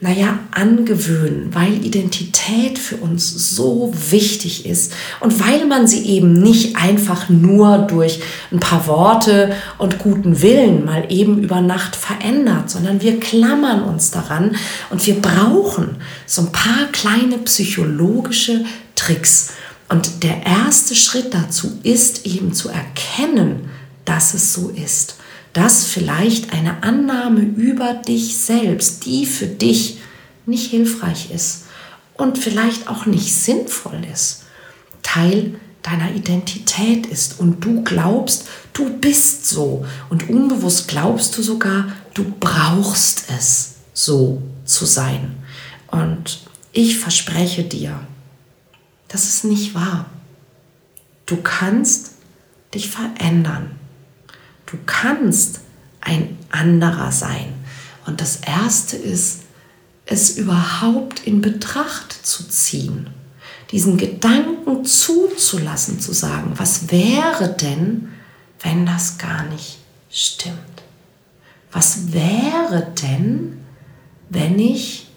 naja, 0.00 0.40
angewöhnen, 0.50 1.54
weil 1.54 1.82
Identität 1.82 2.78
für 2.78 2.96
uns 2.96 3.30
so 3.56 3.94
wichtig 4.10 4.66
ist 4.66 4.92
und 5.20 5.40
weil 5.40 5.64
man 5.64 5.86
sie 5.86 6.04
eben 6.04 6.34
nicht 6.34 6.76
einfach 6.76 7.30
nur 7.30 7.78
durch 7.78 8.20
ein 8.52 8.60
paar 8.60 8.86
Worte 8.86 9.56
und 9.78 9.98
guten 9.98 10.42
Willen 10.42 10.84
mal 10.84 11.06
eben 11.08 11.42
über 11.42 11.62
Nacht 11.62 11.96
verändert, 11.96 12.68
sondern 12.68 13.00
wir 13.00 13.18
klammern 13.20 13.84
uns 13.84 14.10
daran 14.10 14.56
und 14.90 15.06
wir 15.06 15.14
brauchen 15.14 15.96
so 16.26 16.42
ein 16.42 16.52
paar 16.52 16.86
kleine 16.92 17.38
psychologische 17.38 18.66
Tricks. 18.96 19.52
Und 19.88 20.22
der 20.22 20.44
erste 20.44 20.94
Schritt 20.94 21.32
dazu 21.32 21.78
ist 21.84 22.26
eben 22.26 22.52
zu 22.52 22.68
erkennen, 22.68 23.70
dass 24.04 24.34
es 24.34 24.52
so 24.52 24.68
ist. 24.68 25.16
Dass 25.56 25.86
vielleicht 25.86 26.52
eine 26.52 26.82
Annahme 26.82 27.40
über 27.40 27.94
dich 27.94 28.36
selbst, 28.36 29.06
die 29.06 29.24
für 29.24 29.46
dich 29.46 29.96
nicht 30.44 30.70
hilfreich 30.70 31.30
ist 31.30 31.64
und 32.12 32.36
vielleicht 32.36 32.88
auch 32.88 33.06
nicht 33.06 33.34
sinnvoll 33.34 34.06
ist, 34.12 34.42
Teil 35.02 35.58
deiner 35.80 36.12
Identität 36.14 37.06
ist 37.06 37.40
und 37.40 37.64
du 37.64 37.82
glaubst, 37.84 38.46
du 38.74 38.98
bist 38.98 39.48
so 39.48 39.86
und 40.10 40.28
unbewusst 40.28 40.88
glaubst 40.88 41.38
du 41.38 41.42
sogar, 41.42 41.90
du 42.12 42.34
brauchst 42.38 43.30
es, 43.34 43.76
so 43.94 44.42
zu 44.66 44.84
sein. 44.84 45.36
Und 45.90 46.40
ich 46.72 46.98
verspreche 46.98 47.64
dir, 47.64 47.98
das 49.08 49.24
ist 49.24 49.44
nicht 49.44 49.74
wahr. 49.74 50.04
Du 51.24 51.38
kannst 51.38 52.10
dich 52.74 52.90
verändern. 52.90 53.70
Du 54.66 54.76
kannst 54.84 55.60
ein 56.00 56.36
anderer 56.50 57.12
sein. 57.12 57.54
Und 58.06 58.20
das 58.20 58.36
Erste 58.36 58.96
ist, 58.96 59.40
es 60.06 60.36
überhaupt 60.38 61.26
in 61.26 61.40
Betracht 61.40 62.12
zu 62.12 62.48
ziehen, 62.48 63.10
diesen 63.72 63.96
Gedanken 63.96 64.84
zuzulassen, 64.84 66.00
zu 66.00 66.12
sagen, 66.12 66.52
was 66.56 66.90
wäre 66.92 67.52
denn, 67.60 68.08
wenn 68.60 68.86
das 68.86 69.18
gar 69.18 69.44
nicht 69.46 69.78
stimmt? 70.10 70.56
Was 71.72 72.12
wäre 72.12 72.92
denn, 73.02 73.60
wenn 74.30 74.58
ich 74.58 75.08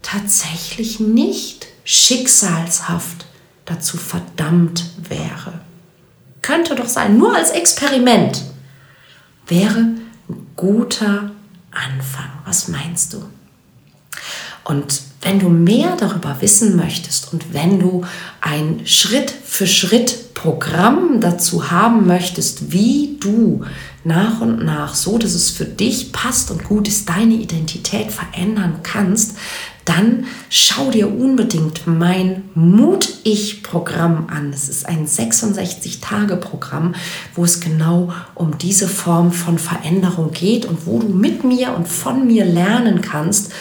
tatsächlich 0.00 0.98
nicht 0.98 1.66
schicksalshaft 1.84 3.26
dazu 3.66 3.98
verdammt 3.98 4.90
wäre? 5.08 5.60
Könnte 6.42 6.74
doch 6.74 6.88
sein, 6.88 7.16
nur 7.16 7.34
als 7.34 7.50
Experiment, 7.50 8.42
wäre 9.46 9.78
ein 9.78 10.06
guter 10.56 11.30
Anfang. 11.70 12.30
Was 12.44 12.68
meinst 12.68 13.14
du? 13.14 13.24
Und 14.64 15.02
wenn 15.22 15.38
du 15.38 15.48
mehr 15.48 15.96
darüber 15.96 16.36
wissen 16.40 16.76
möchtest 16.76 17.32
und 17.32 17.52
wenn 17.52 17.78
du 17.78 18.04
ein 18.40 18.82
Schritt 18.84 19.30
für 19.30 19.66
Schritt 19.66 20.34
Programm 20.34 21.20
dazu 21.20 21.70
haben 21.70 22.06
möchtest, 22.06 22.72
wie 22.72 23.16
du 23.20 23.64
nach 24.04 24.40
und 24.40 24.64
nach, 24.64 24.94
so 24.94 25.18
dass 25.18 25.34
es 25.34 25.50
für 25.50 25.64
dich 25.64 26.10
passt 26.10 26.50
und 26.50 26.64
gut 26.64 26.88
ist, 26.88 27.08
deine 27.08 27.34
Identität 27.34 28.10
verändern 28.10 28.80
kannst, 28.82 29.36
dann 29.84 30.26
schau 30.48 30.90
dir 30.90 31.08
unbedingt 31.08 31.86
mein 31.86 32.44
Mut-Ich-Programm 32.54 34.28
an. 34.28 34.52
Es 34.52 34.68
ist 34.68 34.86
ein 34.86 35.06
66-Tage-Programm, 35.06 36.94
wo 37.34 37.44
es 37.44 37.60
genau 37.60 38.12
um 38.34 38.58
diese 38.58 38.88
Form 38.88 39.32
von 39.32 39.58
Veränderung 39.58 40.32
geht 40.32 40.64
und 40.66 40.86
wo 40.86 41.00
du 41.00 41.08
mit 41.08 41.44
mir 41.44 41.74
und 41.74 41.88
von 41.88 42.26
mir 42.26 42.44
lernen 42.44 43.00
kannst, 43.00 43.52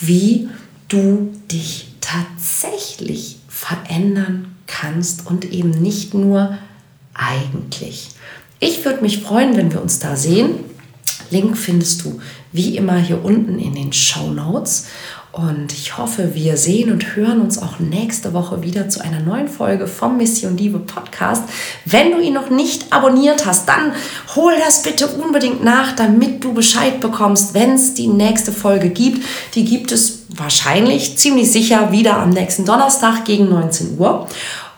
wie 0.00 0.48
du 0.88 1.32
dich 1.50 1.94
tatsächlich 2.00 3.38
verändern 3.48 4.56
kannst 4.66 5.26
und 5.26 5.44
eben 5.52 5.70
nicht 5.70 6.14
nur 6.14 6.58
eigentlich. 7.14 8.10
Ich 8.60 8.84
würde 8.84 9.02
mich 9.02 9.22
freuen, 9.22 9.56
wenn 9.56 9.72
wir 9.72 9.82
uns 9.82 9.98
da 9.98 10.16
sehen. 10.16 10.71
Link 11.32 11.56
findest 11.56 12.04
du 12.04 12.20
wie 12.52 12.76
immer 12.76 12.98
hier 12.98 13.24
unten 13.24 13.58
in 13.58 13.74
den 13.74 13.92
Show 13.92 14.30
Notes. 14.30 14.86
Und 15.32 15.72
ich 15.72 15.96
hoffe, 15.96 16.34
wir 16.34 16.58
sehen 16.58 16.92
und 16.92 17.16
hören 17.16 17.40
uns 17.40 17.56
auch 17.56 17.78
nächste 17.78 18.34
Woche 18.34 18.62
wieder 18.62 18.90
zu 18.90 19.00
einer 19.00 19.20
neuen 19.20 19.48
Folge 19.48 19.86
vom 19.86 20.18
Mission 20.18 20.58
Liebe 20.58 20.78
Podcast. 20.78 21.44
Wenn 21.86 22.10
du 22.10 22.20
ihn 22.20 22.34
noch 22.34 22.50
nicht 22.50 22.92
abonniert 22.92 23.46
hast, 23.46 23.66
dann 23.66 23.94
hol 24.36 24.52
das 24.62 24.82
bitte 24.82 25.06
unbedingt 25.06 25.64
nach, 25.64 25.96
damit 25.96 26.44
du 26.44 26.52
Bescheid 26.52 27.00
bekommst, 27.00 27.54
wenn 27.54 27.72
es 27.72 27.94
die 27.94 28.08
nächste 28.08 28.52
Folge 28.52 28.90
gibt. 28.90 29.24
Die 29.54 29.64
gibt 29.64 29.90
es 29.90 30.24
wahrscheinlich 30.28 31.16
ziemlich 31.16 31.50
sicher 31.50 31.92
wieder 31.92 32.18
am 32.18 32.30
nächsten 32.30 32.66
Donnerstag 32.66 33.24
gegen 33.24 33.48
19 33.48 33.98
Uhr. 33.98 34.28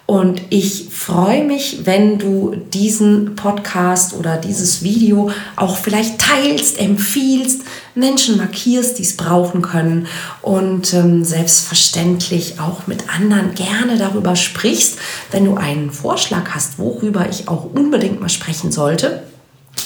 Und 0.06 0.42
ich 0.50 0.90
freue 0.90 1.44
mich, 1.44 1.86
wenn 1.86 2.18
du 2.18 2.54
diesen 2.54 3.36
Podcast 3.36 4.12
oder 4.12 4.36
dieses 4.36 4.82
Video 4.82 5.30
auch 5.56 5.78
vielleicht 5.78 6.20
teilst, 6.20 6.78
empfiehlst, 6.78 7.62
Menschen 7.94 8.36
markierst, 8.36 8.98
die 8.98 9.02
es 9.02 9.16
brauchen 9.16 9.62
können 9.62 10.06
und 10.42 10.92
ähm, 10.92 11.24
selbstverständlich 11.24 12.60
auch 12.60 12.86
mit 12.86 13.08
anderen 13.08 13.54
gerne 13.54 13.96
darüber 13.96 14.36
sprichst. 14.36 14.98
Wenn 15.30 15.46
du 15.46 15.56
einen 15.56 15.90
Vorschlag 15.90 16.50
hast, 16.50 16.78
worüber 16.78 17.26
ich 17.30 17.48
auch 17.48 17.64
unbedingt 17.64 18.20
mal 18.20 18.28
sprechen 18.28 18.72
sollte, 18.72 19.22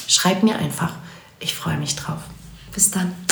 schreib 0.09 0.43
mir 0.43 0.57
einfach. 0.57 0.95
Ich 1.39 1.55
freue 1.55 1.77
mich 1.77 1.95
drauf. 1.95 2.19
Bis 2.75 2.91
dann. 2.91 3.28